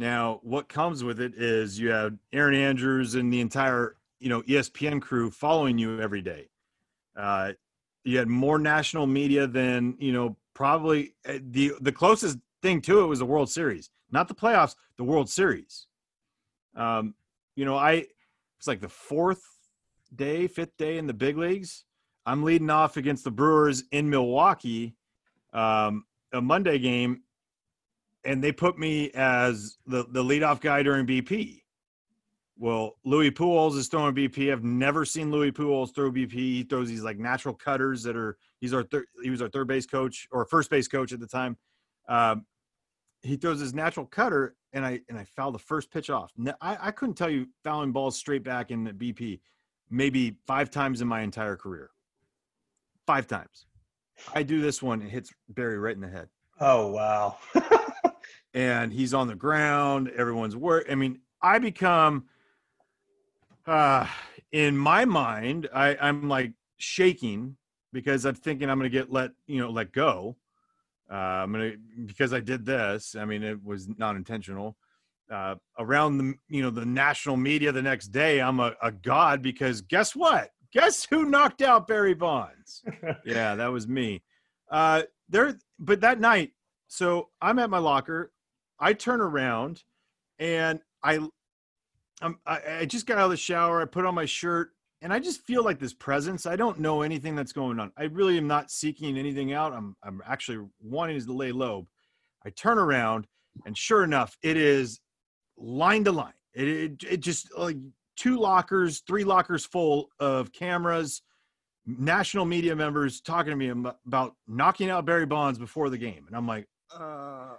[0.00, 4.42] now, what comes with it is you have Erin Andrews and the entire, you know,
[4.42, 6.48] ESPN crew following you every day.
[7.16, 7.52] Uh,
[8.04, 13.00] you had more national media than, you know, probably uh, the the closest thing to
[13.00, 15.86] it was the World Series, not the playoffs, the World Series.
[16.74, 17.14] Um,
[17.56, 18.06] you know, I
[18.58, 19.42] it's like the fourth
[20.14, 21.84] day, fifth day in the big leagues.
[22.26, 24.94] I'm leading off against the Brewers in Milwaukee,
[25.52, 27.22] um, a Monday game,
[28.24, 31.62] and they put me as the the leadoff guy during BP.
[32.60, 34.52] Well, Luis Pujols is throwing BP.
[34.52, 36.32] I've never seen Luis Pujols throw BP.
[36.32, 38.36] He throws these like natural cutters that are.
[38.60, 39.06] He's our third.
[39.22, 41.56] He was our third base coach or first base coach at the time.
[42.06, 42.44] Um,
[43.22, 46.32] he throws his natural cutter, and I and I foul the first pitch off.
[46.36, 49.40] Ne- I, I couldn't tell you fouling balls straight back in the BP,
[49.88, 51.90] maybe five times in my entire career.
[53.06, 53.64] Five times.
[54.34, 55.00] I do this one.
[55.00, 56.28] It hits Barry right in the head
[56.60, 57.38] Oh wow.
[58.54, 60.10] and he's on the ground.
[60.14, 60.86] Everyone's work.
[60.90, 62.26] I mean, I become,
[63.70, 64.06] uh,
[64.52, 67.56] in my mind, I, I'm like shaking
[67.92, 70.36] because I'm thinking I'm going to get let you know let go.
[71.10, 71.72] Uh, I'm gonna
[72.06, 73.16] because I did this.
[73.16, 74.76] I mean, it was not intentional.
[75.30, 79.42] Uh, around the you know the national media the next day, I'm a, a god
[79.42, 80.50] because guess what?
[80.72, 82.82] Guess who knocked out Barry Bonds?
[83.24, 84.22] yeah, that was me.
[84.70, 86.52] Uh, there, but that night,
[86.86, 88.32] so I'm at my locker.
[88.78, 89.82] I turn around,
[90.38, 91.18] and I,
[92.20, 93.80] I'm, I, I just got out of the shower.
[93.80, 94.70] I put on my shirt,
[95.02, 96.46] and I just feel like this presence.
[96.46, 97.92] I don't know anything that's going on.
[97.96, 99.72] I really am not seeking anything out.
[99.72, 101.86] I'm, I'm actually wanting to lay low.
[102.44, 103.26] I turn around,
[103.66, 105.00] and sure enough, it is
[105.56, 106.32] line to line.
[106.54, 107.76] It, it, it just like
[108.16, 111.22] two lockers, three lockers full of cameras,
[111.86, 113.68] national media members talking to me
[114.06, 117.54] about knocking out Barry Bonds before the game, and I'm like, uh,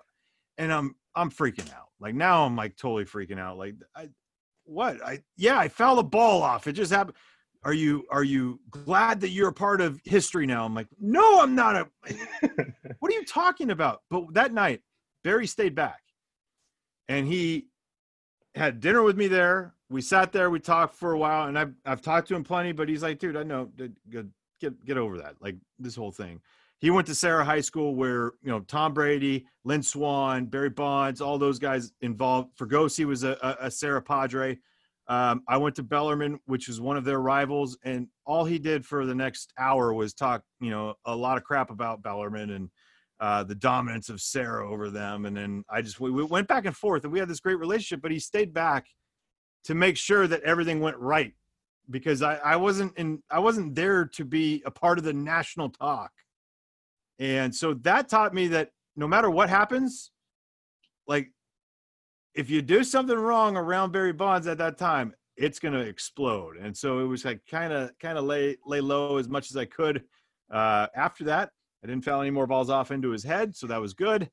[0.57, 1.89] and I'm I'm freaking out.
[1.99, 3.57] Like now, I'm like totally freaking out.
[3.57, 4.09] Like I,
[4.65, 5.03] what?
[5.05, 6.67] I yeah, I fouled the ball off.
[6.67, 7.17] It just happened.
[7.63, 10.65] Are you are you glad that you're a part of history now?
[10.65, 11.75] I'm like, no, I'm not.
[11.75, 11.87] A,
[12.99, 14.01] what are you talking about?
[14.09, 14.81] But that night,
[15.23, 16.01] Barry stayed back,
[17.07, 17.67] and he
[18.55, 21.73] had dinner with me there we sat there, we talked for a while, and I've
[21.85, 23.69] I've talked to him plenty, but he's like, dude, I know,
[24.59, 26.39] get get over that, like this whole thing.
[26.81, 31.21] He went to Serra High School where you know Tom Brady, Lynn Swann, Barry Bonds,
[31.21, 32.57] all those guys involved.
[32.57, 34.57] Fregosi was a, a, Serra Padre.
[35.07, 38.83] Um, I went to Bellarmine, which was one of their rivals, and all he did
[38.83, 42.69] for the next hour was talk, you know, a lot of crap about Bellarmine and
[43.19, 45.25] uh, the dominance of Serra over them.
[45.25, 47.59] And then I just we, we went back and forth, and we had this great
[47.59, 48.01] relationship.
[48.01, 48.87] But he stayed back
[49.65, 51.33] to make sure that everything went right
[51.91, 55.69] because I, I wasn't in I wasn't there to be a part of the national
[55.69, 56.11] talk.
[57.21, 60.09] And so that taught me that no matter what happens,
[61.07, 61.29] like
[62.33, 66.57] if you do something wrong around Barry Bonds at that time, it's gonna explode.
[66.57, 69.55] And so it was like kind of kind of lay lay low as much as
[69.55, 70.03] I could.
[70.51, 71.51] Uh, after that,
[71.83, 74.27] I didn't foul any more balls off into his head, so that was good.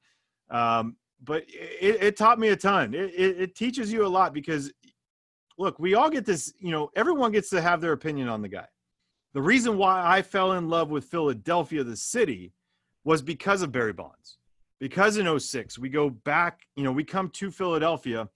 [0.49, 2.95] Um, but it, it, taught me a ton.
[2.95, 4.73] It, it, it teaches you a lot because
[5.59, 8.49] look, we all get this, you know, everyone gets to have their opinion on the
[8.49, 8.67] guy.
[9.35, 12.53] The reason why I fell in love with Philadelphia, the city,
[13.09, 14.37] was because of Barry Bonds.
[14.81, 18.29] Because in 06, we go back, you know, we come to Philadelphia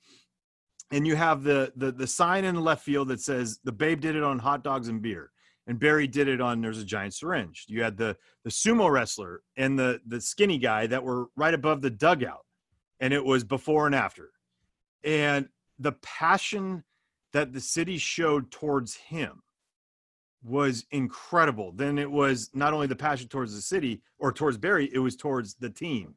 [0.90, 4.00] and you have the, the the sign in the left field that says the babe
[4.00, 5.30] did it on hot dogs and beer
[5.66, 7.66] and Barry did it on there's a giant syringe.
[7.68, 11.82] You had the the sumo wrestler and the the skinny guy that were right above
[11.82, 12.46] the dugout
[12.98, 14.30] and it was before and after.
[15.04, 16.84] And the passion
[17.34, 19.42] that the city showed towards him
[20.42, 21.72] was incredible.
[21.72, 25.16] Then it was not only the passion towards the city or towards Barry, it was
[25.16, 26.14] towards the team,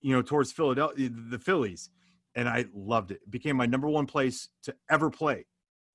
[0.00, 1.90] you know, towards Philadelphia, the Phillies.
[2.34, 3.20] And I loved it.
[3.22, 5.46] It became my number one place to ever play.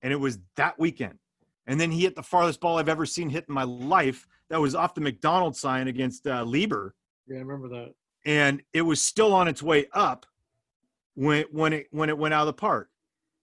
[0.04, 1.18] And it was that weekend.
[1.66, 4.28] And then he hit the farthest ball I've ever seen hit in my life.
[4.50, 6.96] That was off the McDonald's sign against uh, Lieber.
[7.28, 7.94] Yeah, I remember that.
[8.26, 10.26] And it was still on its way up
[11.16, 12.90] when when it when it went out of the park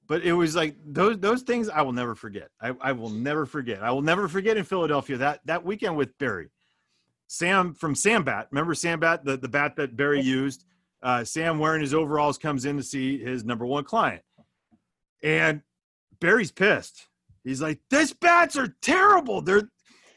[0.06, 2.48] but it was like those those things I will never forget.
[2.60, 3.82] I, I will never forget.
[3.82, 6.50] I will never forget in Philadelphia that that weekend with Barry.
[7.26, 8.48] Sam from Sam Bat.
[8.50, 10.64] Remember Sam Bat, the, the bat that Barry used?
[11.02, 14.22] Uh, Sam wearing his overalls comes in to see his number one client.
[15.22, 15.62] And
[16.20, 17.08] Barry's pissed.
[17.42, 19.42] He's like, "These bats are terrible.
[19.42, 19.68] They're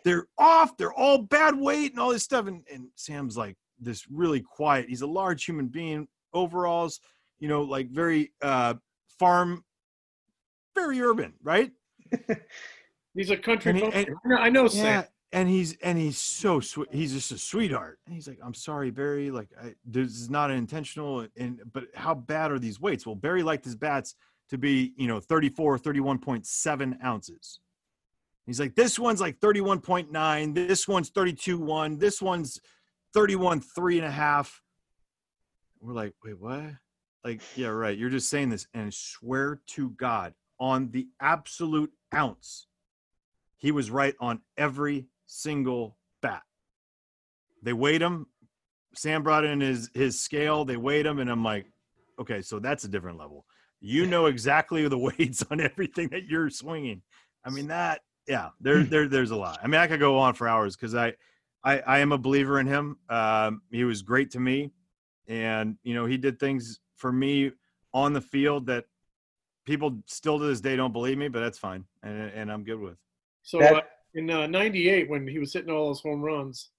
[0.04, 0.78] they're off.
[0.78, 4.90] They're all bad weight and all this stuff." And, and Sam's like this really quiet.
[4.90, 6.08] He's a large human being.
[6.34, 7.00] Overalls,
[7.40, 8.76] you know, like very uh,
[9.18, 9.64] farm
[10.78, 11.72] very urban, right?
[13.16, 13.72] he's a country.
[13.72, 14.86] And and, I know, Sam.
[14.86, 16.88] Yeah, and he's and he's so sweet.
[16.92, 18.00] He's just a sweetheart.
[18.06, 19.32] And he's like, "I'm sorry, Barry.
[19.32, 21.28] Like, I, this is not intentional.
[21.36, 23.06] And but how bad are these weights?
[23.06, 24.16] Well, Barry liked his bats
[24.50, 27.60] to be, you know, 34, 31.7 ounces.
[28.46, 30.56] He's like, this one's like 31.9.
[30.56, 31.98] This one's 32 1.
[31.98, 32.62] This one's
[33.14, 34.62] 31 three and a half.
[35.82, 36.64] We're like, wait, what?
[37.26, 37.98] Like, yeah, right.
[37.98, 38.66] You're just saying this.
[38.74, 42.68] And I swear to God, on the absolute ounce.
[43.58, 46.44] He was right on every single bat.
[47.64, 48.28] They weighed him.
[48.96, 50.66] Sam brought in his his scale.
[50.66, 51.66] They weighed him, and I'm like,
[52.20, 53.46] okay, so that's a different level.
[53.80, 57.02] You know exactly the weights on everything that you're swinging.
[57.46, 58.50] I mean that, yeah.
[58.60, 58.90] There, hmm.
[58.90, 59.60] there, there's a lot.
[59.64, 61.14] I mean, I could go on for hours because I,
[61.64, 62.98] I, I am a believer in him.
[63.10, 64.72] Um, he was great to me,
[65.28, 67.52] and you know, he did things for me
[67.94, 68.86] on the field that
[69.68, 72.80] people still to this day don't believe me, but that's fine, and, and I'm good
[72.80, 72.98] with.
[73.44, 73.82] So uh,
[74.16, 76.70] in '98, uh, when he was hitting all those home runs,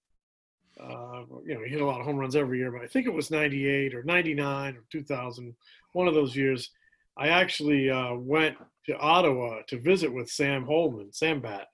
[0.80, 3.06] uh, you know, he hit a lot of home runs every year, but I think
[3.06, 5.54] it was '98 or '99 or 2000,
[5.92, 6.70] one of those years.
[7.16, 11.66] I actually uh, went to Ottawa to visit with Sam Holman, Sam Bat,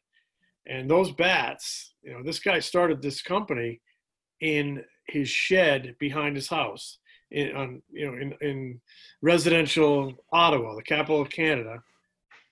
[0.66, 3.83] And those bats, you know, this guy started this company
[4.40, 6.98] in his shed behind his house
[7.35, 8.81] in on you know in, in
[9.20, 11.83] residential Ottawa, the capital of Canada.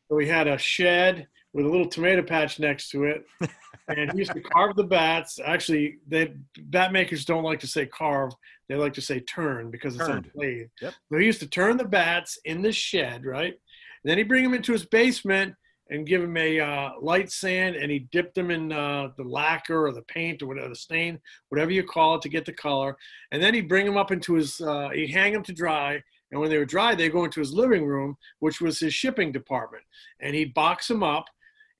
[0.08, 3.24] So he had a shed with a little tomato patch next to it,
[3.88, 5.38] and he used to carve the bats.
[5.44, 8.32] Actually, they bat makers don't like to say carve;
[8.68, 10.30] they like to say turn because it's on Turned.
[10.34, 10.68] lathe.
[10.80, 10.94] Yep.
[11.10, 13.52] So he used to turn the bats in the shed, right?
[13.52, 15.54] And then he'd bring them into his basement
[15.92, 19.86] and give him a uh, light sand, and he dipped them in uh, the lacquer
[19.86, 22.96] or the paint or whatever, the stain, whatever you call it, to get the color.
[23.30, 26.02] And then he'd bring them up into his, uh, he'd hang them to dry.
[26.30, 29.32] And when they were dry, they'd go into his living room, which was his shipping
[29.32, 29.84] department.
[30.20, 31.26] And he'd box them up,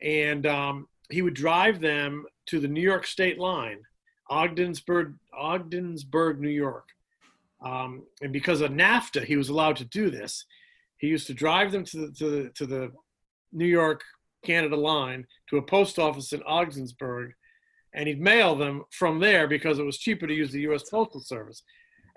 [0.02, 3.78] and um, he would drive them to the New York state line,
[4.28, 6.88] Ogdensburg, Ogdensburg, New York.
[7.64, 10.44] Um, and because of NAFTA, he was allowed to do this.
[10.98, 12.92] He used to drive them to the, to the, to the
[13.52, 14.02] New York
[14.44, 17.32] Canada line to a post office in Ogdensburg,
[17.94, 20.88] and he'd mail them from there because it was cheaper to use the U.S.
[20.90, 21.62] Postal Service,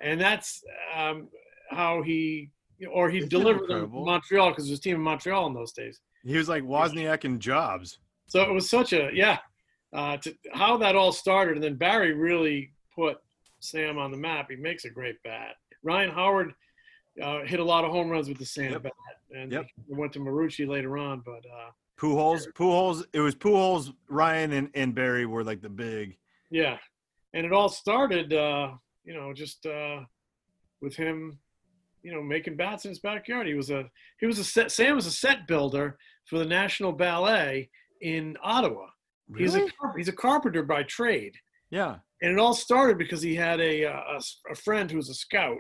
[0.02, 0.64] and that's
[0.96, 1.28] um,
[1.70, 2.50] how he,
[2.92, 4.06] or he'd Isn't deliver them to?
[4.06, 6.00] Montreal because there was a team in Montreal in those days.
[6.24, 8.00] He was like Wozniak and Jobs.
[8.28, 9.38] So it was such a yeah,
[9.94, 13.18] uh, to, how that all started, and then Barry really put
[13.60, 14.48] Sam on the map.
[14.50, 15.56] He makes a great bat.
[15.84, 16.54] Ryan Howard
[17.22, 18.84] uh, hit a lot of home runs with the Sam Yep.
[18.84, 18.94] bat,
[19.36, 19.68] and Yep.
[19.88, 21.22] he went to Marucci later on.
[21.26, 23.06] But uh, Pujols, Pujols.
[23.14, 26.18] It was Pujols, Ryan, and, and Barry were like the big.
[26.50, 26.78] yeah,
[27.34, 28.72] and it all started, uh,
[29.04, 30.02] you know, just uh,
[30.82, 31.40] with him,
[32.04, 33.48] you know, making bats in his backyard.
[33.48, 36.92] He was a he was a set, Sam was a set builder for the National
[36.92, 37.70] Ballet
[38.02, 38.88] in Ottawa.
[39.38, 39.72] He's a Really?
[39.98, 41.34] he's a carpenter by trade.
[41.72, 41.96] Yeah.
[42.22, 45.14] and it all started because he had a, uh, a a friend who was a
[45.16, 45.58] scout.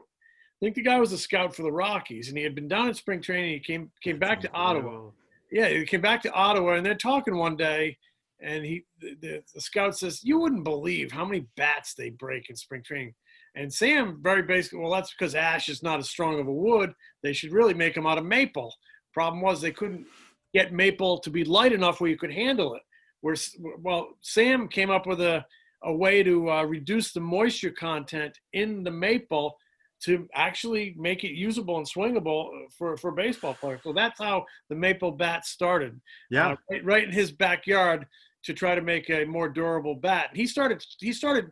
[0.62, 2.88] I think the guy was a scout for the Rockies, and he had been down
[2.88, 3.54] in spring training.
[3.54, 5.10] He came came back to Ottawa.
[5.52, 7.98] Yeah, he came back to Ottawa, and they're talking one day,
[8.42, 12.56] and he the, the, scout says, "You wouldn't believe how many bats they break in
[12.56, 13.14] spring training."
[13.56, 16.94] And Sam very basically, well, that's because ash is not as strong of a wood.
[17.22, 18.74] They should really make them out of maple.
[19.14, 20.06] Problem was they couldn't
[20.54, 22.82] get maple to be light enough where you could handle it.
[23.22, 23.36] Where
[23.82, 25.46] well, Sam came up with a
[25.84, 29.58] a way to uh, reduce the moisture content in the maple
[30.04, 33.80] to actually make it usable and swingable for, for baseball players.
[33.84, 36.00] So that's how the maple bat started.
[36.30, 36.50] Yeah.
[36.52, 38.06] uh, right, right in his backyard
[38.44, 40.30] to try to make a more durable bat.
[40.34, 41.46] He started he started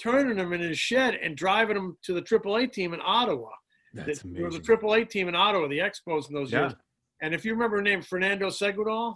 [0.00, 3.50] turning them in his shed and driving them to the AAA team in Ottawa.
[3.92, 4.32] That's amazing.
[4.34, 4.60] There was a.
[4.60, 6.60] AAA team in Ottawa, the Expos in those Yeah.
[6.60, 6.74] years.
[7.22, 9.14] And if you remember the name Fernando Seguignol,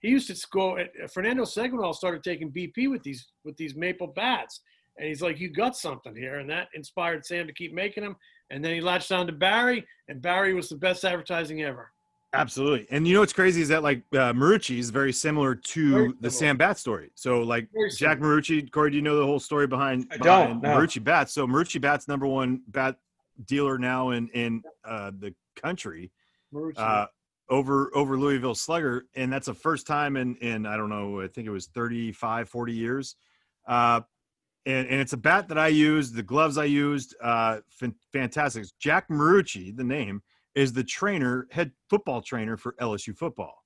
[0.00, 0.78] he used to go.
[0.78, 4.62] uh, Fernando Seguignol started taking BP with these with these maple bats,
[4.96, 8.16] and he's like, "You got something here," and that inspired Sam to keep making them.
[8.50, 11.92] And then he latched on to Barry, and Barry was the best advertising ever.
[12.32, 12.86] Absolutely.
[12.90, 16.08] And you know what's crazy is that like uh, Marucci is very similar to Very
[16.20, 16.50] the similar.
[16.50, 17.10] Sam Bat story.
[17.16, 18.20] So like Jack.
[18.20, 20.78] Marucci, Corey, do you know the whole story behind, I behind don't, no.
[20.78, 21.32] Marucci Bats?
[21.32, 22.96] So Marucci Bats number one bat
[23.46, 26.12] dealer now in in uh, the country.
[26.76, 27.06] Uh,
[27.48, 31.26] over over Louisville Slugger, and that's the first time in in I don't know, I
[31.26, 33.16] think it was 35, 40 years.
[34.66, 38.66] And, and it's a bat that I used, the gloves I used, uh, fan- fantastic.
[38.78, 40.22] Jack Marucci, the name,
[40.54, 43.64] is the trainer, head football trainer for LSU football.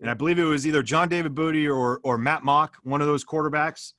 [0.00, 3.06] And I believe it was either John David Booty or or Matt Mauck, one of
[3.06, 3.92] those quarterbacks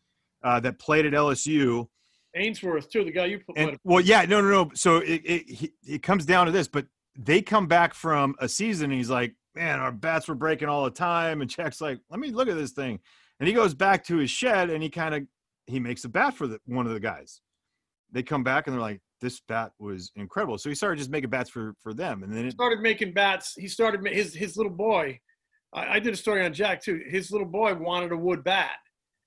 [0.43, 1.87] uh, that played at LSU.
[2.35, 3.57] Ainsworth too, the guy you put.
[3.57, 4.71] And well, yeah, no, no, no.
[4.73, 8.91] So it it it comes down to this, but they come back from a season.
[8.91, 11.41] And he's like, man, our bats were breaking all the time.
[11.41, 12.99] And Jack's like, let me look at this thing.
[13.39, 15.23] And he goes back to his shed and he kind of
[15.67, 17.41] he makes a bat for the, one of the guys.
[18.11, 20.57] They come back and they're like, this bat was incredible.
[20.57, 23.53] So he started just making bats for for them, and then it, started making bats.
[23.57, 25.19] He started his his little boy.
[25.73, 27.01] I, I did a story on Jack too.
[27.09, 28.75] His little boy wanted a wood bat,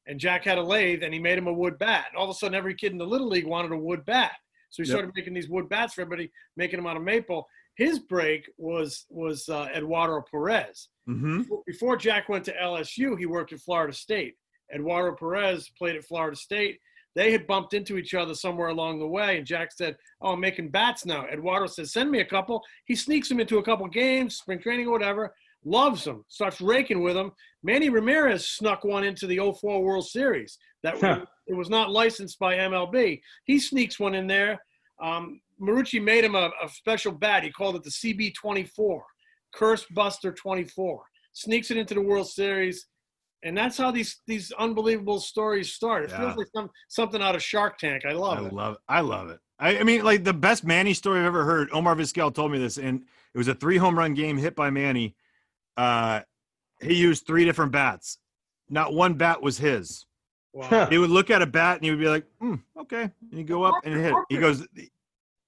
[0.07, 2.07] and Jack had a lathe, and he made him a wood bat.
[2.11, 4.33] And all of a sudden, every kid in the little league wanted a wood bat.
[4.68, 4.94] So he Yep.
[4.94, 7.46] started making these wood bats for everybody, making them out of maple.
[7.77, 10.88] His break was was uh, Eduardo Perez.
[11.09, 11.46] Mhm.
[11.66, 14.37] Before Jack went to LSU, he worked at Florida State.
[14.74, 16.81] Eduardo Perez played at Florida State.
[17.14, 20.40] They had bumped into each other somewhere along the way, and Jack said, "Oh, I'm
[20.40, 23.87] making bats now." Eduardo says, "Send me a couple." He sneaks him into a couple
[23.88, 25.35] games, spring training or whatever.
[25.64, 27.33] Loves them, starts raking with them.
[27.62, 30.58] Manny Ramirez snuck one into the 04 World Series.
[30.83, 31.25] That Huh.
[31.46, 33.21] it was not licensed by MLB.
[33.44, 34.62] He sneaks one in there.
[35.00, 37.42] Um, Marucci made him a, a special bat.
[37.42, 39.00] He called it the CB24,
[39.54, 41.02] Curse Buster 24.
[41.33, 42.87] Sneaks it into the World Series,
[43.47, 46.05] and that's how these these unbelievable stories start.
[46.05, 46.19] It Yeah.
[46.21, 48.05] feels like some, something out of Shark Tank.
[48.05, 48.53] I love I it.
[48.53, 48.79] love it.
[48.88, 49.38] I love it.
[49.59, 51.69] I, I mean, like the best Manny story I've ever heard.
[51.73, 53.03] Omar Vizquel told me this, and
[53.35, 55.15] it was a three home run game hit by Manny.
[55.77, 56.21] Uh,
[56.83, 58.19] he used three different bats,
[58.69, 60.05] not one bat was his.
[60.53, 60.87] Wow.
[60.87, 63.44] He would look at a bat and he would be like, mm, "Okay," and you
[63.44, 64.13] go up and hit.
[64.13, 64.25] it.
[64.31, 64.67] He goes,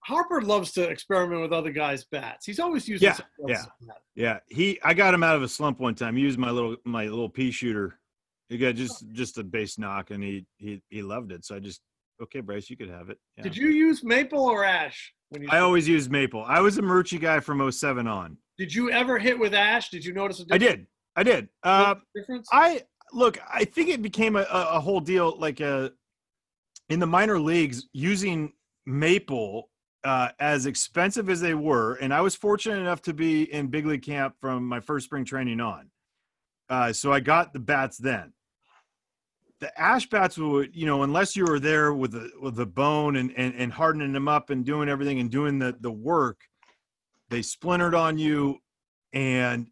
[0.09, 2.47] Harper loves to experiment with other guys' bats.
[2.47, 3.99] He's always using Yeah, bat.
[4.15, 6.17] "Yeah." He, I got him out of a slump one time.
[6.17, 8.01] He used my little my little pea shooter.
[8.49, 11.45] He got just just a base knock, and he he he loved it.
[11.45, 11.83] So I just,
[12.23, 13.19] okay, Bryce, you could have it.
[13.37, 13.43] Yeah.
[13.43, 15.49] Did you use maple or ash when you?
[15.53, 16.43] I always use maple.
[16.43, 18.39] I was a Marucci guy from 07 on.
[18.57, 19.91] Did you ever hit with ash?
[19.91, 20.87] Did you notice a I difference?
[21.17, 21.31] I did.
[21.31, 21.49] I did.
[21.63, 22.49] Uh, difference?
[22.51, 22.83] I
[23.13, 23.39] look.
[23.53, 25.39] I think it became a, a a whole deal.
[25.39, 25.91] Like uh
[26.89, 28.55] in the minor leagues, using
[28.87, 29.69] maple
[30.05, 33.87] uh, as expensive as they were, and I was fortunate enough to be in big
[33.87, 35.91] league camp from my first spring training on.
[36.69, 38.33] Uh, so I got the bats then.
[39.61, 43.17] The ash bats would, you know, unless you were there with the with the bone
[43.17, 46.39] and, and and hardening them up and doing everything and doing the the work,
[47.29, 48.59] they splintered on you,
[49.13, 49.67] and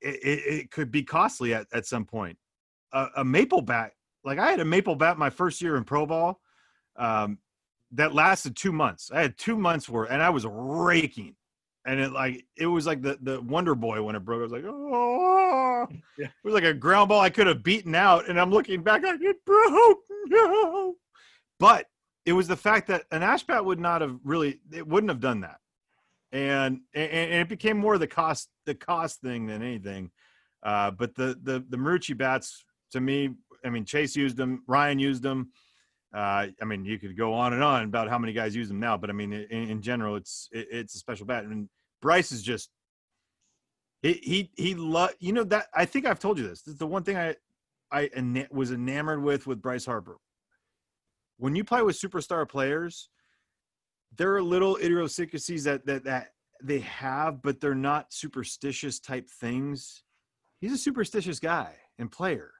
[0.00, 2.38] it, it, it could be costly at, at some point.
[2.92, 3.92] A, a maple bat,
[4.24, 6.40] like I had a maple bat my first year in pro ball,
[6.96, 7.38] um,
[7.92, 9.10] that lasted two months.
[9.12, 11.36] I had two months worth, and I was raking,
[11.86, 14.40] and it like it was like the the Wonder Boy when it broke.
[14.40, 15.86] I was like, oh,
[16.18, 16.26] Yeah.
[16.26, 19.02] it was like a ground ball I could have beaten out, and I'm looking back
[19.02, 20.94] like it broke, no.
[21.58, 21.86] But
[22.24, 25.20] it was the fact that an ash bat would not have really, it wouldn't have
[25.20, 25.58] done that
[26.32, 30.10] and and, and it became more the cost the cost thing than anything.
[30.62, 33.30] Uh, but the the the Marucci bats to me,
[33.64, 35.50] I mean Chase used them, Ryan used them.
[36.14, 38.80] Uh, I mean you could go on and on about how many guys use them
[38.80, 41.44] now, but I mean in, in general it's it, it's a special bat.
[41.44, 41.68] And
[42.00, 42.70] Bryce is just
[44.02, 46.62] he he he lo- you know that I think I've told you this.
[46.62, 47.36] This is the one thing I
[47.90, 50.18] I ena- was enamored with with Bryce Harper.
[51.38, 53.08] When you play with superstar players,
[54.16, 56.28] there are little idiosyncrasies that that that
[56.62, 60.04] they have, but they're not superstitious type things.
[60.60, 62.52] He's a superstitious guy and player,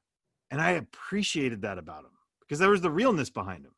[0.51, 2.11] and I appreciated that about him
[2.53, 3.73] because there was the realness behind him,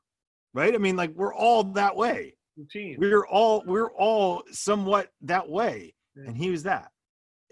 [0.53, 0.75] right?
[0.75, 2.35] I mean, like we're all that way.
[2.57, 2.97] routine.
[2.99, 6.25] We're all we're all somewhat that way, Yeah.
[6.27, 6.91] and he was that.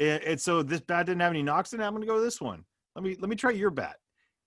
[0.01, 1.85] And, and so this bat didn't have any knocks in it.
[1.85, 2.65] I'm going to go this one.
[2.97, 3.99] Let me let me try your bat.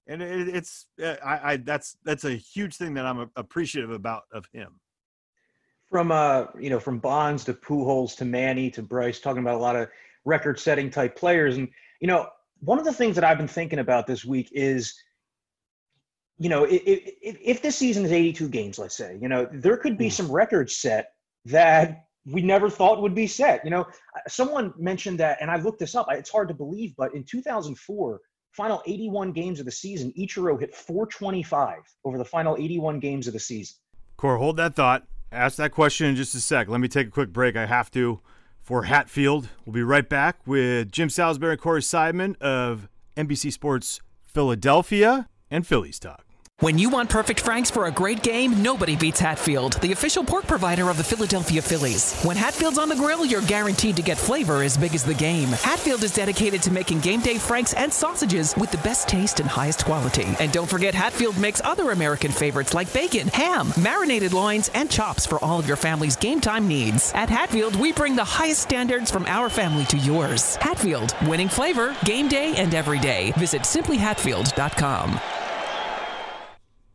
[0.08, 4.24] And it, it's uh, I, I that's that's a huge thing that I'm appreciative about
[4.34, 4.82] of him.
[5.90, 9.64] from uh you know from Bonds to Pujols to Manny to Bryce, talking about a
[9.64, 9.88] lot of
[10.26, 11.70] record-setting type players, and
[12.02, 12.28] you know
[12.60, 14.94] one of the things that I've been thinking about this week is,
[16.38, 19.78] you know, if, if, if this season is 82 games, let's say, you know, there
[19.78, 20.12] could be Mm.
[20.12, 21.12] some records set
[21.46, 23.64] that we never thought would be set.
[23.64, 23.86] You know,
[24.28, 26.08] someone mentioned that, and I looked this up.
[26.12, 28.20] It's hard to believe, but in 2004,
[28.52, 33.34] final 81 games of the season, Ichiro hit 425 over the final 81 games of
[33.34, 33.76] the season.
[34.18, 35.06] Core, hold that thought.
[35.32, 36.68] Ask that question in just a sec.
[36.68, 37.56] Let me take a quick break.
[37.56, 38.22] I have to
[38.62, 39.50] for Hatfield.
[39.66, 45.68] We'll be right back with Jim Salisbury and Corey Seidman of NBC Sports Philadelphia and
[45.68, 46.25] Phillies Talk.
[46.62, 50.48] When you want perfect franks for a great game, nobody beats Hatfield, the official pork
[50.48, 52.18] provider of the Philadelphia Phillies.
[52.22, 55.50] When Hatfield's on the grill, you're guaranteed to get flavor as big as the game.
[55.50, 59.50] Hatfield is dedicated to making game day franks and sausages with the best taste and
[59.50, 60.34] highest quality.
[60.40, 65.26] And don't forget, Hatfield makes other American favorites like bacon, ham, marinated loins, and chops
[65.26, 67.12] for all of your family's game time needs.
[67.16, 70.56] At Hatfield, we bring the highest standards from our family to yours.
[70.56, 73.34] Hatfield, winning flavor, game day, and every day.
[73.34, 75.20] Visit simplyhatfield.com.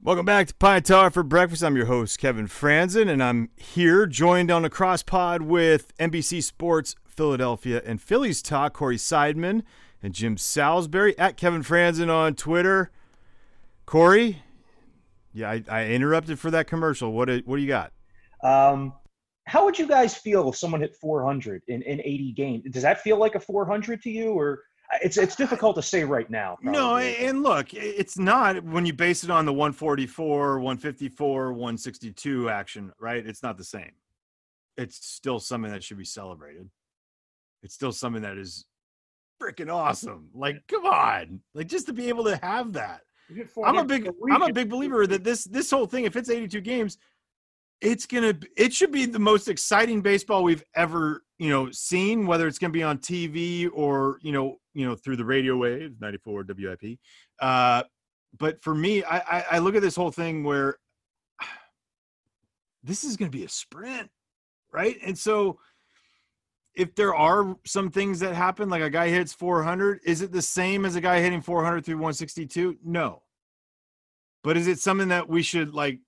[0.02, 1.62] Welcome back to Pine Tar for Breakfast.
[1.62, 6.42] I'm your host, Kevin Frandsen, and I'm here joined on a cross pod with NBC
[6.42, 9.62] Sports Philadelphia and Phillies Talk, Corey Seidman
[10.02, 12.90] and Jim Salisbury at Kevin Frandsen on Twitter.
[13.84, 14.42] Corey,
[15.34, 17.12] yeah, I, I interrupted for that commercial.
[17.12, 17.92] What what do you got?
[18.42, 18.94] Um,
[19.44, 22.64] how would you guys feel if someone hit 400 in, in 80 games?
[22.70, 24.62] Does that feel like a 400 to you, or
[25.02, 26.58] it's it's difficult to say right now?
[26.62, 32.92] No, and look, it's not when you base it on the 144, 154, 162 action,
[32.98, 33.24] right?
[33.24, 33.92] It's not the same.
[34.76, 36.68] It's still something that should be celebrated.
[37.62, 38.64] It's still something that is
[39.40, 40.28] freaking awesome.
[40.34, 43.02] Like, come on, like just to be able to have that.
[43.64, 46.60] I'm a big, I'm a big believer that this this whole thing, if it's 82
[46.62, 46.98] games,
[47.80, 52.26] it's gonna, it should be the most exciting baseball we've ever, you know, seen.
[52.26, 56.00] Whether it's gonna be on TV or you know, you know, through the radio waves,
[56.00, 56.98] 94 WIP.
[57.40, 57.82] Uh,
[58.38, 60.76] but for me, I, I, I look at this whole thing where
[62.82, 64.10] this is gonna be a sprint,
[64.72, 64.96] right?
[65.04, 65.58] And so.
[66.72, 70.40] If there are some things that happen, like a guy hits 400, is it the
[70.40, 72.78] same as a guy hitting 400 through 162?
[72.84, 73.22] No.
[74.44, 75.98] But is it something that we should like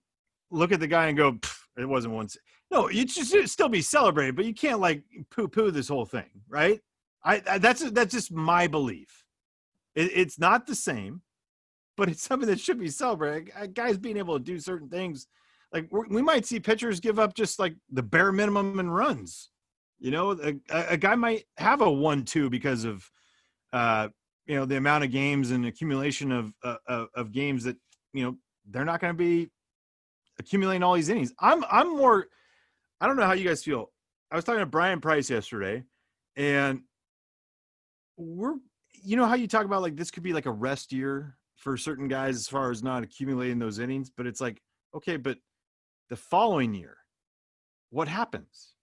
[0.53, 2.37] look at the guy and go, "Pff, it wasn't once?
[2.71, 6.31] No, you should still be celebrated, but you can't like poo poo this whole thing,
[6.49, 6.81] right?
[7.25, 9.25] I, I that's that's just my belief.
[9.95, 11.23] It, it's not the same.
[11.97, 13.53] but it's something that should be celebrated.
[13.75, 15.27] Guy's being able to do certain things.
[15.73, 19.51] Like we might see pitchers give up just like the bare minimum in runs.
[19.99, 23.09] You know, a, a guy might have a one-two because of,
[23.73, 24.09] uh,
[24.47, 27.77] you know, the amount of games and accumulation of uh, of games that
[28.13, 28.37] you know
[28.69, 29.51] they're not going to be
[30.43, 31.33] accumulating all these innings.
[31.39, 32.27] I'm I'm more.
[33.01, 33.91] I don't know how you guys feel.
[34.31, 35.85] I was talking to Bryan Price yesterday,
[36.37, 36.81] and
[38.17, 38.55] we're
[39.03, 41.77] you know how you talk about like this could be like a rest year for
[41.77, 44.61] certain guys as far as not accumulating those innings, but it's like
[44.95, 45.39] okay, but
[46.11, 46.99] the following year,
[47.91, 48.75] what happens?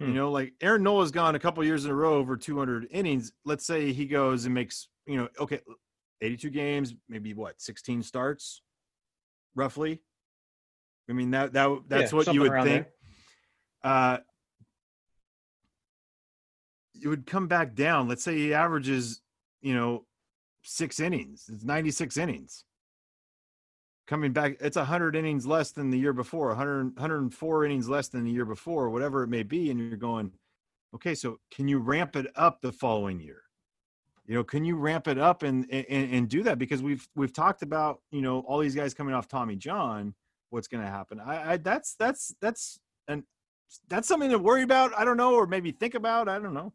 [0.00, 0.08] Hmm.
[0.08, 3.32] You know, like Aaron Nola's gone a couple years in a row over 200 innings.
[3.44, 5.60] Let's say he goes and makes, you know, okay,
[6.20, 8.62] 82 games, maybe what, 16 starts,
[9.54, 10.00] roughly.
[11.08, 12.86] I mean that that that's yeah, what you would think.
[13.82, 14.18] Uh,
[17.02, 18.08] it would come back down.
[18.08, 19.20] Let's say he averages,
[19.60, 20.04] you know,
[20.62, 21.48] six innings.
[21.52, 22.64] It's 96 innings.
[24.06, 28.24] Coming back, it's 100 innings less than the year before, 100, 104 innings less than
[28.24, 29.70] the year before, whatever it may be.
[29.70, 30.30] And you're going,
[30.94, 33.42] okay, so can you ramp it up the following year?
[34.26, 36.58] You know, can you ramp it up and, and, and do that?
[36.58, 40.14] Because we've, we've talked about, you know, all these guys coming off Tommy John,
[40.50, 41.20] what's going to happen.
[41.20, 42.78] I, I, that's, that's, that's,
[43.08, 43.22] and
[43.88, 44.92] that's something to worry about.
[44.96, 46.28] I don't know, or maybe think about.
[46.28, 46.72] I don't know.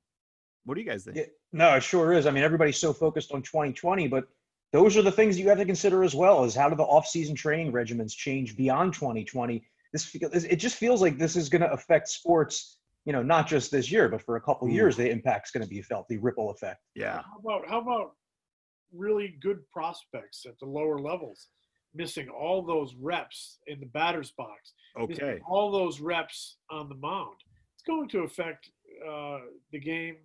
[0.65, 1.17] What do you guys think?
[1.17, 2.25] Yeah, no, it sure is.
[2.27, 4.25] I mean, everybody's so focused on 2020, but
[4.71, 6.43] those are the things you have to consider as well.
[6.43, 9.63] Is how do the off-season training regimens change beyond 2020?
[9.91, 12.77] This it just feels like this is going to affect sports.
[13.05, 14.71] You know, not just this year, but for a couple Ooh.
[14.71, 16.07] years, the impact's going to be felt.
[16.07, 16.81] The ripple effect.
[16.93, 17.21] Yeah.
[17.23, 18.11] How about how about
[18.93, 21.47] really good prospects at the lower levels?
[21.93, 27.35] Missing all those reps in the batter's box, okay, all those reps on the mound.
[27.75, 28.69] It's going to affect
[29.07, 29.39] uh,
[29.71, 30.17] the game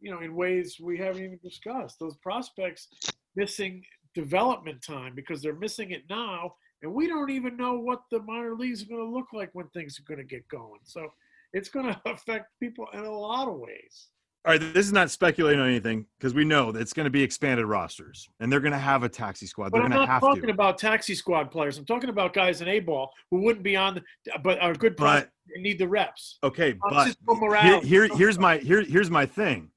[0.00, 1.98] you know, in ways we haven't even discussed.
[1.98, 2.88] Those prospects
[3.34, 3.82] missing
[4.14, 8.54] development time because they're missing it now, and we don't even know what the minor
[8.54, 10.80] leagues are going to look like when things are going to get going.
[10.84, 11.12] So
[11.52, 14.08] it's going to affect people in a lot of ways.
[14.46, 17.10] All right, this is not speculating on anything because we know that it's going to
[17.10, 19.72] be expanded rosters, and they're going to have a taxi squad.
[19.72, 20.52] They're but I'm not talking to.
[20.52, 21.78] about taxi squad players.
[21.78, 24.02] I'm talking about guys in A ball who wouldn't be on, the,
[24.44, 26.38] but are good players and need the reps.
[26.44, 27.16] Okay, but
[27.62, 29.70] here, here, here's my here, here's my thing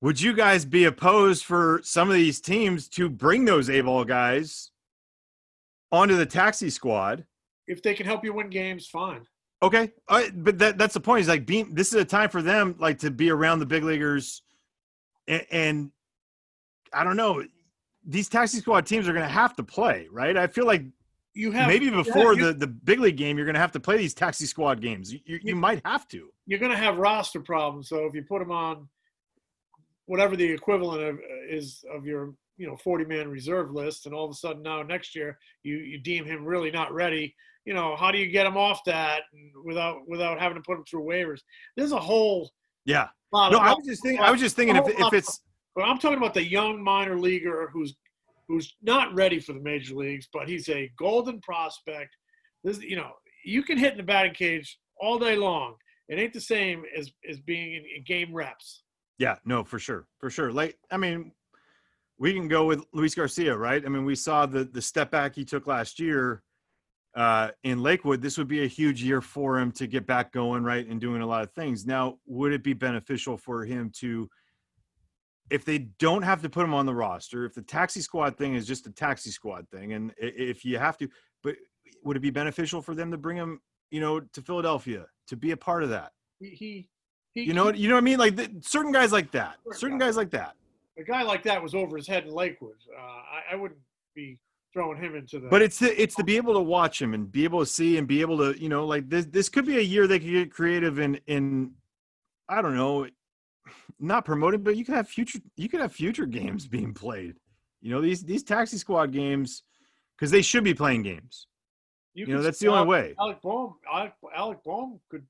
[0.00, 4.04] would you guys be opposed for some of these teams to bring those A ball
[4.04, 4.70] guys
[5.90, 7.26] onto the taxi squad?
[7.66, 9.26] If they can help you win games, fine.
[9.60, 11.22] Okay, uh, but that, that's the point.
[11.22, 13.82] Is like being this is a time for them like to be around the big
[13.82, 14.42] leaguers,
[15.26, 15.90] and, and
[16.92, 17.42] I don't know.
[18.06, 20.36] These taxi squad teams are going to have to play, right?
[20.36, 20.84] I feel like
[21.34, 23.98] you have maybe before the, the big league game, you're going to have to play
[23.98, 25.12] these taxi squad games.
[25.12, 26.30] You, you, you might have to.
[26.46, 27.88] You're going to have roster problems.
[27.88, 28.88] So if you put them on
[30.06, 34.14] whatever the equivalent of uh, is of your you know 40 man reserve list and
[34.14, 37.34] all of a sudden now next year you you deem him really not ready
[37.68, 39.22] you know how do you get him off that
[39.64, 41.40] without without having to put him through waivers?
[41.76, 42.50] There's a whole
[42.84, 43.08] yeah.
[43.32, 45.42] no i was just thinking i was just thinking if, if it's
[45.76, 47.94] but i'm talking about the young minor leaguer who's
[48.48, 52.16] who's not ready for the major leagues but he's a golden prospect.
[52.64, 53.12] This you know
[53.44, 55.74] you can hit in the batting cage all day long.
[56.08, 58.82] It ain't the same as as being in, in game reps.
[59.18, 60.52] Yeah, no, for sure, for sure.
[60.52, 61.32] Like, I mean,
[62.18, 63.84] we can go with Luis Garcia, right?
[63.84, 66.42] I mean, we saw the the step back he took last year
[67.14, 68.22] uh, in Lakewood.
[68.22, 71.22] This would be a huge year for him to get back going, right, and doing
[71.22, 71.86] a lot of things.
[71.86, 74.28] Now, would it be beneficial for him to,
[75.50, 78.54] if they don't have to put him on the roster, if the taxi squad thing
[78.54, 81.08] is just a taxi squad thing, and if you have to,
[81.42, 81.56] but
[82.04, 85.52] would it be beneficial for them to bring him, you know, to Philadelphia to be
[85.52, 86.12] a part of that?
[86.40, 86.88] He
[87.34, 88.18] he, you know what you know what I mean?
[88.18, 89.56] Like the, certain guys like that.
[89.72, 90.54] Certain guys like that.
[90.98, 92.74] A guy like that was over his head in Lakewood.
[92.92, 93.78] Uh, I, I, wouldn't
[94.16, 94.38] be
[94.78, 95.48] throwing him into the.
[95.48, 97.98] But it's to, it's to be able to watch him and be able to see
[97.98, 100.30] and be able to you know like this this could be a year they could
[100.30, 101.72] get creative in in
[102.48, 103.06] I don't know,
[103.98, 107.34] not promoting, but you could have future you could have future games being played.
[107.80, 109.62] You know these these taxi squad games
[110.16, 111.48] because they should be playing games.
[112.14, 113.14] You, you know that's the only way.
[113.20, 115.24] Alec Bohm, Alec, Alec Bohm could,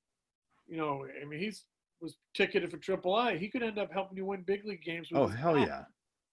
[0.67, 1.65] you know, I mean he's
[2.01, 5.09] was ticketed for AAA, he could end up helping you win big league games.
[5.13, 5.83] oh hell yeah!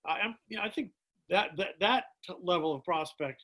[0.05, 0.35] I am.
[0.47, 0.91] You know, I think
[1.29, 2.03] that that that
[2.41, 3.43] level of prospect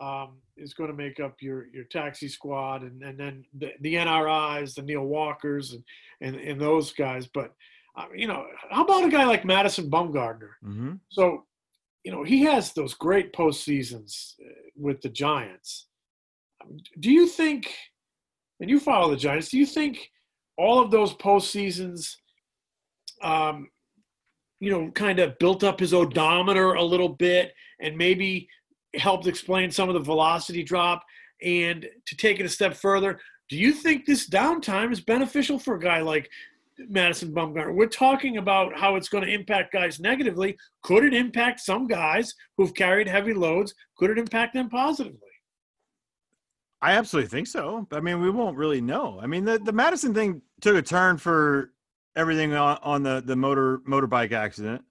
[0.00, 3.94] um, is going to make up your your taxi squad, and and then the, the
[3.94, 5.84] NRIs, the Neil Walkers, and
[6.20, 7.26] and and those guys.
[7.26, 7.52] But
[7.96, 10.52] uh, you know, how about a guy like Madison Bumgarner?
[10.64, 10.92] Mm-hmm.
[11.10, 11.44] So,
[12.04, 15.86] you know, he has those great postseasons uh, with the Giants.
[17.00, 17.72] Do you think?
[18.60, 19.50] And you follow the Giants.
[19.50, 20.08] Do you think
[20.56, 22.14] all of those postseasons,
[23.20, 23.68] um,
[24.62, 28.48] you know, kind of built up his odometer a little bit and maybe
[28.94, 31.02] helped explain some of the velocity drop.
[31.42, 35.74] And to take it a step further, do you think this downtime is beneficial for
[35.74, 36.30] a guy like
[36.78, 37.74] Madison Bumgarner?
[37.74, 40.56] We're talking about how it's going to impact guys negatively.
[40.84, 43.74] Could it impact some guys who've carried heavy loads?
[43.96, 45.18] Could it impact them positively?
[46.80, 47.88] I absolutely think so.
[47.90, 49.18] I mean, we won't really know.
[49.20, 51.71] I mean, the, the Madison thing took a turn for
[52.16, 54.82] everything on, on the the motor motorbike accident.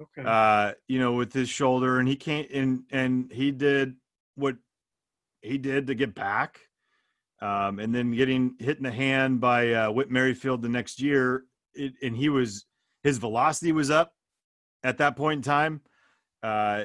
[0.00, 0.22] Okay.
[0.26, 3.96] Uh, you know, with his shoulder, and he can't, and and he did
[4.34, 4.56] what
[5.42, 6.60] he did to get back,
[7.42, 11.44] um, and then getting hit in the hand by uh, Whit Merrifield the next year,
[11.74, 12.64] it, and he was
[13.02, 14.14] his velocity was up
[14.82, 15.82] at that point in time,
[16.42, 16.84] uh,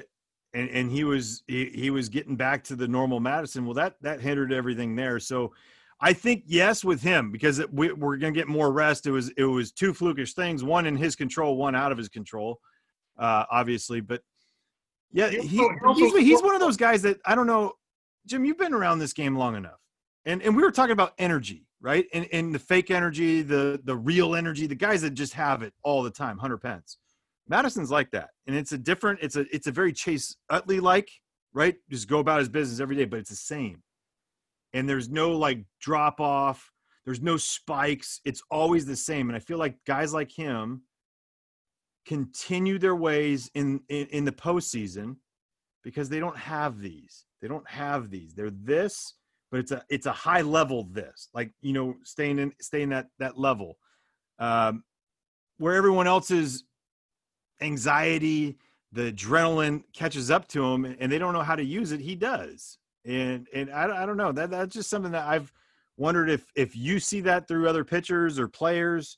[0.54, 3.66] and and he was he, he was getting back to the normal Madison.
[3.66, 5.20] Well, that that hindered everything there.
[5.20, 5.54] So
[6.02, 9.06] I think yes with him because it, we, we're going to get more rest.
[9.06, 12.10] It was it was two flukish things, one in his control, one out of his
[12.10, 12.60] control,
[13.18, 14.02] uh, obviously.
[14.02, 14.22] But
[15.14, 17.74] yeah, He he, also- he he's he's one of those guys that I don't know,
[18.28, 18.44] Jim.
[18.46, 19.80] You've been around this game long enough,
[20.26, 22.06] and and we were talking about energy, right?
[22.14, 25.74] And and the fake energy, the the real energy, the guys that just have it
[25.84, 26.38] all the time.
[26.40, 26.98] Hunter Pence,
[27.48, 29.20] Madison's like that, and it's a different.
[29.22, 31.10] It's a it's a very Chase Utley like,
[31.54, 31.76] right?
[31.90, 33.82] Just go about his business every day, but it's the same
[34.76, 36.72] and there's no like drop off
[37.06, 40.84] there's no spikes it's always the same and i feel like guys like him
[42.06, 45.16] continue their ways in in, in the postseason
[45.84, 49.14] because they don't have these they don't have these they're this
[49.52, 53.08] but it's a it's a high level this like you know staying in staying that
[53.20, 53.78] that level.
[54.38, 54.84] Um
[55.58, 56.66] where everyone else's
[57.62, 58.58] anxiety
[58.92, 62.16] the adrenaline catches up to them and they don't know how to use it he
[62.16, 65.52] does and and I, I don't know that that's just something that I've
[65.98, 69.18] wondered if if you see that through other pitchers or players.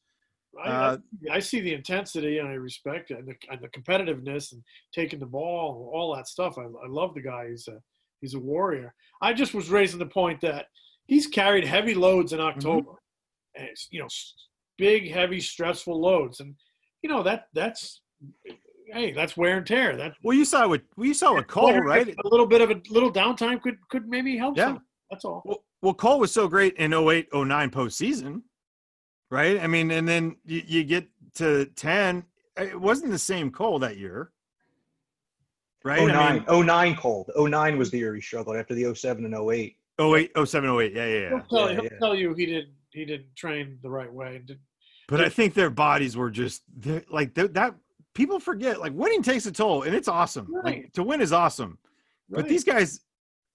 [0.63, 0.97] I, Uh,
[1.29, 4.63] I, I see the intensity and I respect it and the, and the competitiveness and
[4.91, 6.57] taking the ball, all that stuff.
[6.57, 7.49] I, I love the guy.
[7.49, 7.79] He's a
[8.21, 8.93] he's a warrior.
[9.21, 10.65] I just was raising the point that
[11.05, 12.93] he's carried heavy loads in October,
[13.55, 14.07] and it's you know
[14.77, 16.55] big, heavy, stressful loads, and
[17.01, 18.01] you know that that's
[18.93, 19.95] hey that's wear and tear.
[19.97, 22.07] That Well, you saw what well, you saw with Cole, wonder right?
[22.07, 24.57] A little bit of a little downtime could could maybe help.
[24.57, 24.67] Yeah.
[24.67, 24.81] some.
[25.09, 25.41] That's all.
[25.45, 28.41] Well, well, Cole was so great in 08, 09 postseason,
[29.31, 29.59] right?
[29.61, 32.23] I mean, and then you, you get to 10.
[32.57, 34.31] It wasn't the same Cole that year,
[35.85, 35.99] right?
[36.01, 36.05] I
[36.41, 37.29] 09, mean, 09 cold.
[37.37, 39.75] 09 was the year he struggled after the 07 and 08.
[39.99, 40.93] 08, 07, 08.
[40.93, 41.29] Yeah, yeah, yeah.
[41.29, 41.89] He'll tell, Yeah, he'll yeah.
[41.99, 44.41] tell you he didn't he didn't train the right way.
[44.45, 44.59] Did,
[45.07, 47.75] But I think their bodies were just they're- like they're- that.
[48.17, 50.47] People forget like winning takes a toll, and it's awesome.
[50.51, 50.93] Like Right.
[50.95, 51.77] to win is awesome.
[52.29, 52.99] But these guys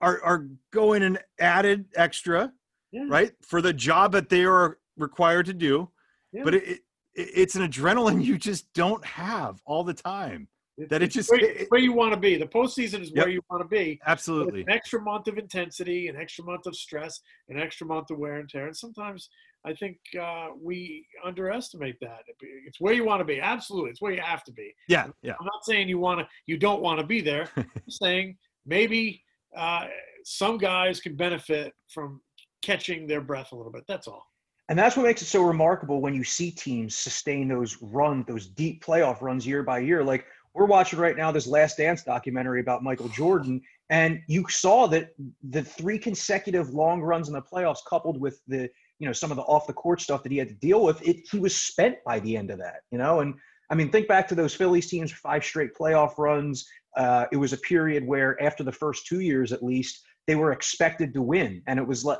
[0.01, 2.53] are are going and added extra,
[2.93, 3.07] Yeah.
[3.09, 5.91] right, for the job that they are required to do.
[6.33, 6.45] Yeah.
[6.45, 6.81] But it, it
[7.15, 10.47] it's an adrenaline you just don't have all the time.
[10.79, 12.37] It's- that it just- where, it- where you want to be.
[12.37, 14.01] The postseason is where you want to be.
[14.07, 14.63] Absolutely.
[14.63, 18.37] An extra month of intensity, an extra month of stress, an extra month of wear
[18.41, 19.29] and tear, and sometimes
[19.65, 22.21] I think uh, we underestimate that.
[22.67, 23.41] It's where you want to be.
[23.41, 24.75] Absolutely, it's where you have to be.
[24.89, 25.35] Yeah, yeah.
[25.39, 27.49] I'm not saying you want to, you don't want to be there.
[27.57, 29.23] I'm saying maybe
[29.57, 29.87] uh,
[30.25, 32.21] some guys can benefit from
[32.63, 33.85] catching their breath a little bit.
[33.87, 34.25] That's all.
[34.69, 38.47] And that's what makes it so remarkable when you see teams sustain those runs, those
[38.47, 40.03] deep playoff runs year by year.
[40.03, 44.87] Like we're watching right now this Last Dance documentary about Michael Jordan, and you saw
[44.89, 45.11] that
[45.49, 49.37] the three consecutive long runs in the playoffs, coupled with the you know some of
[49.37, 51.97] the off the court stuff that he had to deal with, it he was spent
[52.05, 52.81] by the end of that.
[52.91, 53.35] You know, and
[53.71, 56.69] I mean think back to those Phillies teams, five straight playoff runs.
[56.97, 60.53] Uh, it was a period where after the first two years at least, they were
[60.53, 62.19] expected to win, and it was like.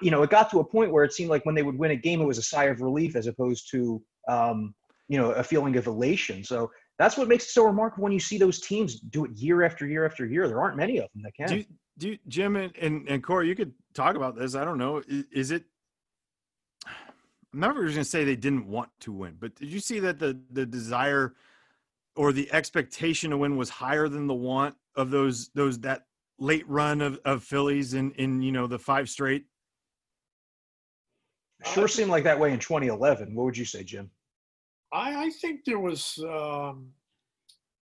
[0.00, 1.90] You know, it got to a point where it seemed like when they would win
[1.90, 4.76] a game, it was a sigh of relief as opposed to, um,
[5.08, 6.44] you know, a feeling of elation.
[6.44, 6.70] So
[7.02, 9.86] that's what makes it so remarkable when you see those teams do it year after
[9.86, 10.46] year after year.
[10.46, 11.48] There aren't many of them that can.
[11.48, 11.64] Do you,
[11.98, 14.54] do you, Jim and, and and Corey, you could talk about this.
[14.54, 15.02] I don't know.
[15.08, 15.64] Is, is it?
[16.86, 20.20] I'm never going to say they didn't want to win, but did you see that
[20.20, 21.34] the the desire
[22.14, 26.02] or the expectation to win was higher than the want of those those that
[26.38, 29.46] late run of, of Phillies in in you know the five straight?
[31.64, 33.34] sure seemed like that way in 2011.
[33.34, 34.10] What would you say, Jim?
[34.92, 36.88] I, I think there was, um,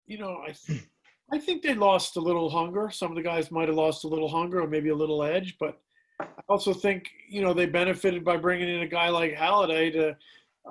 [0.07, 0.85] you know, I, th-
[1.33, 2.91] I think they lost a little hunger.
[2.91, 5.57] Some of the guys might have lost a little hunger or maybe a little edge,
[5.61, 5.79] but
[6.21, 10.17] I also think, you know, they benefited by bringing in a guy like Halladay to,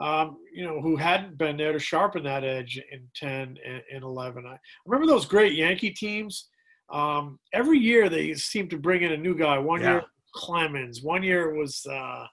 [0.03, 4.03] um, you know, who hadn't been there to sharpen that edge in 10 and, and
[4.03, 4.45] 11.
[4.45, 6.49] I remember those great Yankee teams.
[6.89, 9.57] Um, every year they seemed to bring in a new guy.
[9.57, 9.93] One Yeah.
[9.93, 12.25] year Clemens, one year it was uh,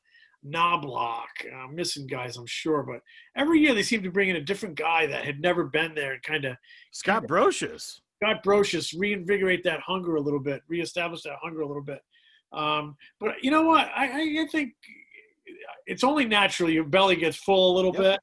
[0.47, 1.53] Knoblauch.
[1.55, 3.01] I'm missing guys, I'm sure, but
[3.37, 6.13] every year they seem to bring in a different guy that had never been there
[6.13, 6.57] and kind of
[6.93, 8.01] Scott Brosius.
[8.23, 12.01] Scott Brosius reinvigorate that hunger a little bit, reestablish that hunger a little bit.
[12.53, 13.89] Um, but you know what?
[13.95, 14.73] I, I think
[15.87, 18.03] it's only natural your belly gets full a little Yep.
[18.03, 18.21] bit.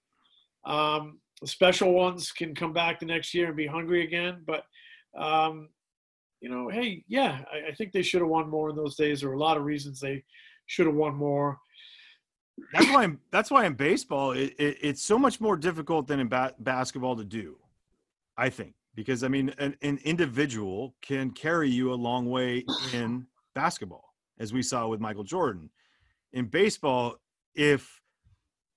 [0.72, 4.44] Um, the special ones can come back the next year and be hungry again.
[4.46, 4.64] But
[5.18, 5.70] um,
[6.40, 9.20] you know, hey, yeah, I, I think they should have won more in those days.
[9.22, 10.24] There were a lot of reasons they
[10.68, 11.58] should have won more.
[12.74, 13.04] That's why.
[13.04, 16.56] I'm, that's why in baseball, it, it, it's so much more difficult than in ba-
[16.60, 17.58] basketball to do.
[18.38, 23.28] I think because I mean, an, an individual can carry you a long way in
[23.56, 25.70] basketball, as we saw with Michael Jordan.
[26.34, 27.18] In baseball,
[27.56, 28.02] if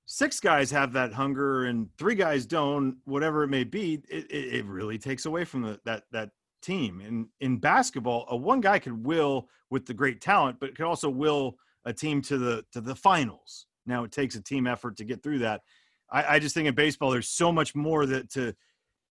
[0.07, 4.55] six guys have that hunger and three guys don't, whatever it may be, it, it,
[4.55, 6.31] it really takes away from the, that that
[6.63, 7.01] team.
[7.01, 11.09] And in basketball, a one guy could will with the great talent, but could also
[11.09, 13.67] will a team to the to the finals.
[13.87, 15.63] Now it takes a team effort to get through that.
[16.11, 18.55] I, I just think in baseball, there's so much more that to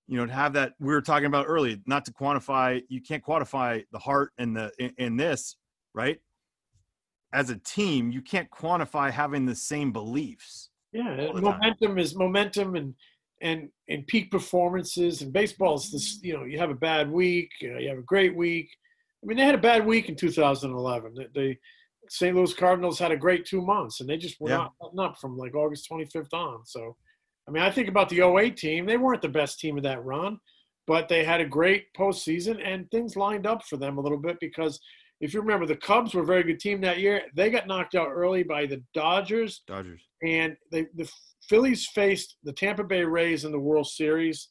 [0.07, 1.77] you know to have that we were talking about earlier.
[1.85, 5.55] Not to quantify, you can't quantify the heart and the in, in this
[5.93, 6.19] right.
[7.33, 10.69] As a team, you can't quantify having the same beliefs.
[10.91, 11.41] Yeah, the time.
[11.41, 12.93] momentum is momentum and
[13.41, 15.21] and and peak performances.
[15.21, 16.19] And baseball is this.
[16.21, 18.69] You know, you have a bad week, uh, you have a great week.
[19.23, 21.15] I mean, they had a bad week in 2011.
[21.15, 21.55] They, the
[22.09, 22.35] St.
[22.35, 24.67] Louis Cardinals had a great two months, and they just were Yeah.
[24.95, 26.65] not up from like August 25th on.
[26.65, 26.95] So,
[27.47, 28.85] I mean, I think about the 08 team.
[28.85, 30.39] They weren't the best team of that run,
[30.87, 34.37] but they had a great postseason, and things lined up for them a little bit
[34.39, 34.79] because.
[35.21, 37.21] If you remember, the Cubs were a very good team that year.
[37.33, 40.01] They got knocked out early by the Dodgers Dodgers.
[40.21, 41.09] and they, the
[41.47, 44.49] Phillies faced the Tampa Bay Rays in the World Series,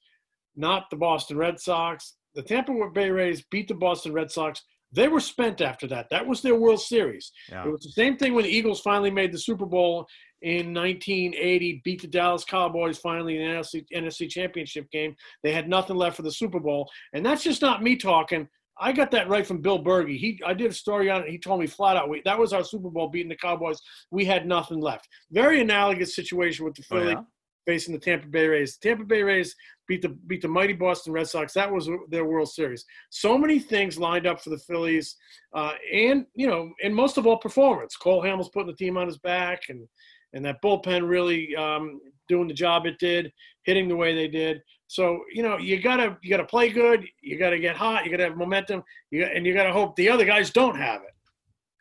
[0.56, 2.14] not the Boston Red Sox.
[2.34, 4.62] The Tampa Bay Rays beat the Boston Red Sox.
[4.92, 6.08] They were spent after that.
[6.10, 7.32] That was their World Series.
[7.50, 7.64] Yeah.
[7.64, 10.06] It was the same thing when the Eagles finally made the Super Bowl
[10.42, 15.14] in 1980, beat the Dallas Cowboys finally in the NFC, NFC Championship game.
[15.42, 16.90] They had nothing left for the Super Bowl.
[17.14, 18.48] And that's just not me talking.
[18.78, 20.18] I got that right from Bill Bergey.
[20.18, 21.28] He, I did a story on it.
[21.28, 23.78] He told me flat out, we, that was our Super Bowl beating the Cowboys.
[24.10, 25.08] We had nothing left.
[25.30, 27.20] Very analogous situation with the Oh, Philly yeah?
[27.66, 28.76] Facing the Tampa Bay Rays.
[28.76, 29.54] The Tampa Bay Rays
[29.88, 31.52] beat the beat the mighty Boston Red Sox.
[31.52, 32.84] That was their World Series.
[33.10, 35.16] So many things lined up for the Phillies,
[35.54, 37.96] uh, and you know, and most of all, performance.
[37.96, 39.86] Cole Hamels putting the team on his back, and
[40.32, 43.32] and that bullpen really um, doing the job it did,
[43.64, 44.60] hitting the way they did.
[44.86, 47.04] So you know, you gotta you gotta play good.
[47.22, 48.04] You gotta get hot.
[48.04, 48.82] You gotta have momentum.
[49.10, 51.14] You got, and you gotta hope the other guys don't have it.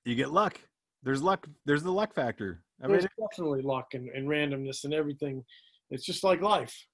[0.05, 0.59] You get luck.
[1.03, 1.47] There's luck.
[1.65, 2.61] There's the luck factor.
[2.81, 5.43] I mean, There's definitely luck and, and randomness and everything.
[5.91, 6.87] It's just like life.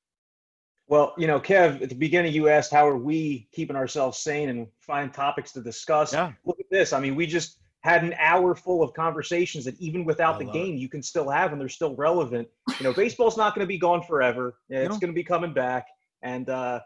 [0.88, 4.50] Well, you know, Kev, at the beginning you asked how are we keeping ourselves sane
[4.50, 6.14] and find topics to discuss.
[6.14, 6.32] Yeah.
[6.46, 6.94] Look at this.
[6.94, 10.46] I mean, we just had an hour full of conversations that even without I the
[10.46, 12.48] love game you can still have and they're still relevant.
[12.80, 14.56] You know, baseball's not going to be gone forever.
[14.70, 15.00] Yeah, It's No.
[15.00, 15.88] going to be coming back.
[16.22, 16.80] And uh,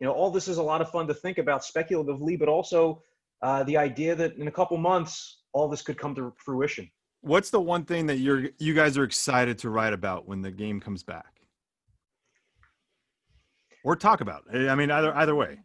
[0.00, 3.02] you know, all this is a lot of fun to think about speculatively, but also
[3.42, 6.90] uh, the idea that in a couple months all this could come to fruition.
[7.20, 10.50] what's the one thing that you're you guys are excited to write about when the
[10.50, 11.40] game comes back
[13.84, 15.58] or talk about i mean either either way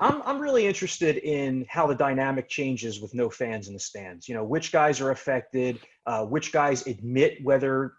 [0.00, 4.28] I'm I'm really interested in how the dynamic changes with no fans in the stands.
[4.28, 7.92] You know, which guys are affected, uh, which guys admit whether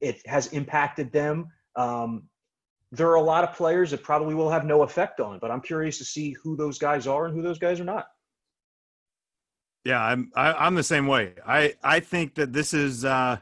[0.00, 1.48] it has impacted them.
[1.76, 2.30] Um,
[2.90, 5.60] there are a lot of players that probably will have no effect on but I'm
[5.60, 8.06] curious to see who those guys are and who those guys are not.
[9.84, 13.38] yeah i'm I, i'm the same way i i think that this is uh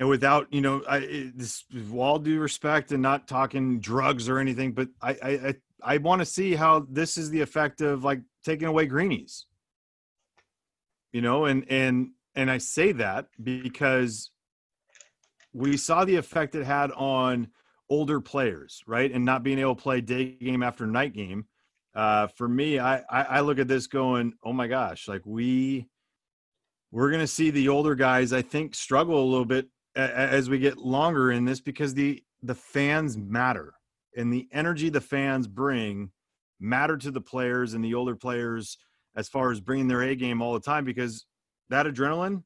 [0.00, 4.28] and without you know i it- this with all due respect and not talking drugs
[4.28, 7.80] or anything but i i i, I want to see how this is the effect
[7.80, 9.46] of like taking away greenies.
[11.12, 14.30] You know and and and i say that because
[15.52, 17.48] we saw the effect it had on
[17.88, 19.10] older players right?
[19.12, 21.46] And not being able to play day game after night game.
[21.92, 25.88] Uh, for me, I, I I look at this going, oh my gosh, like we
[26.92, 29.66] we're gonna see the older guys, I think, struggle a little bit
[29.96, 33.74] as we get longer in this because the the fans matter
[34.16, 36.10] and the energy the fans bring
[36.58, 38.78] matter to the players and the older players
[39.16, 41.26] as far as bringing their A game all the time because
[41.68, 42.44] that adrenaline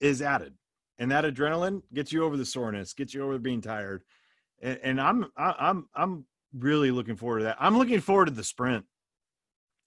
[0.00, 0.54] is added
[0.98, 4.02] and that adrenaline gets you over the soreness, gets you over being tired,
[4.60, 7.56] and, and I'm I'm I'm really looking forward to that.
[7.60, 8.84] I'm looking forward to the sprint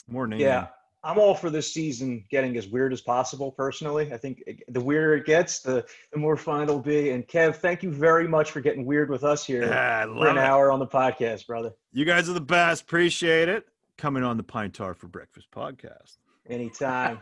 [0.08, 0.48] more than anything.
[0.48, 0.68] Yeah,
[1.04, 3.52] I'm all for this season getting as weird as possible.
[3.52, 5.84] Personally, I think the weirder it gets, the
[6.14, 7.10] the more fun it'll be.
[7.12, 10.28] And Kev, thank you very much for getting weird with us here Yeah, I for
[10.28, 10.42] an it.
[10.42, 11.72] hour on the podcast, brother.
[11.92, 12.84] You guys are the best.
[12.84, 13.68] Appreciate it.
[13.98, 16.18] Coming on the Pine Tar for Breakfast podcast.
[16.50, 17.20] Anytime.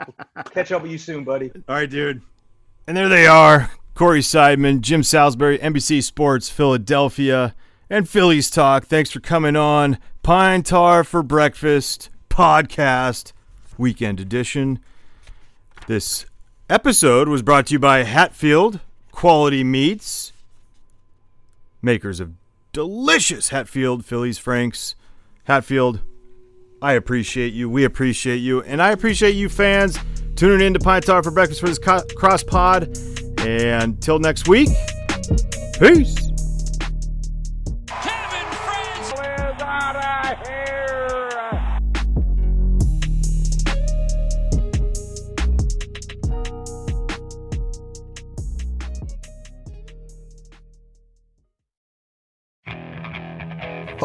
[0.52, 1.52] Catch up with you soon, buddy.
[1.68, 2.22] All right, dude.
[2.88, 3.72] And there they are.
[3.94, 7.54] Corey Seidman, Jim Salisbury, NBC Sports Philadelphia,
[7.90, 8.86] and Phillies Talk.
[8.86, 13.34] Thanks for coming on Pine Tar for Breakfast podcast
[13.80, 14.80] weekend edition.
[15.88, 16.26] This
[16.70, 18.80] episode was brought to you by Hatfield
[19.12, 20.34] Quality Meats,
[21.82, 22.34] makers of
[22.74, 24.96] delicious Hatfield Phillies Franks.
[25.46, 26.02] Hatfield,
[26.82, 27.70] I appreciate you.
[27.70, 28.62] We appreciate you.
[28.62, 29.98] And I appreciate you fans
[30.36, 32.96] tuning in to Pine Tar for Breakfast for this co- cross pod.
[33.40, 34.70] And until next week,
[35.80, 36.29] peace.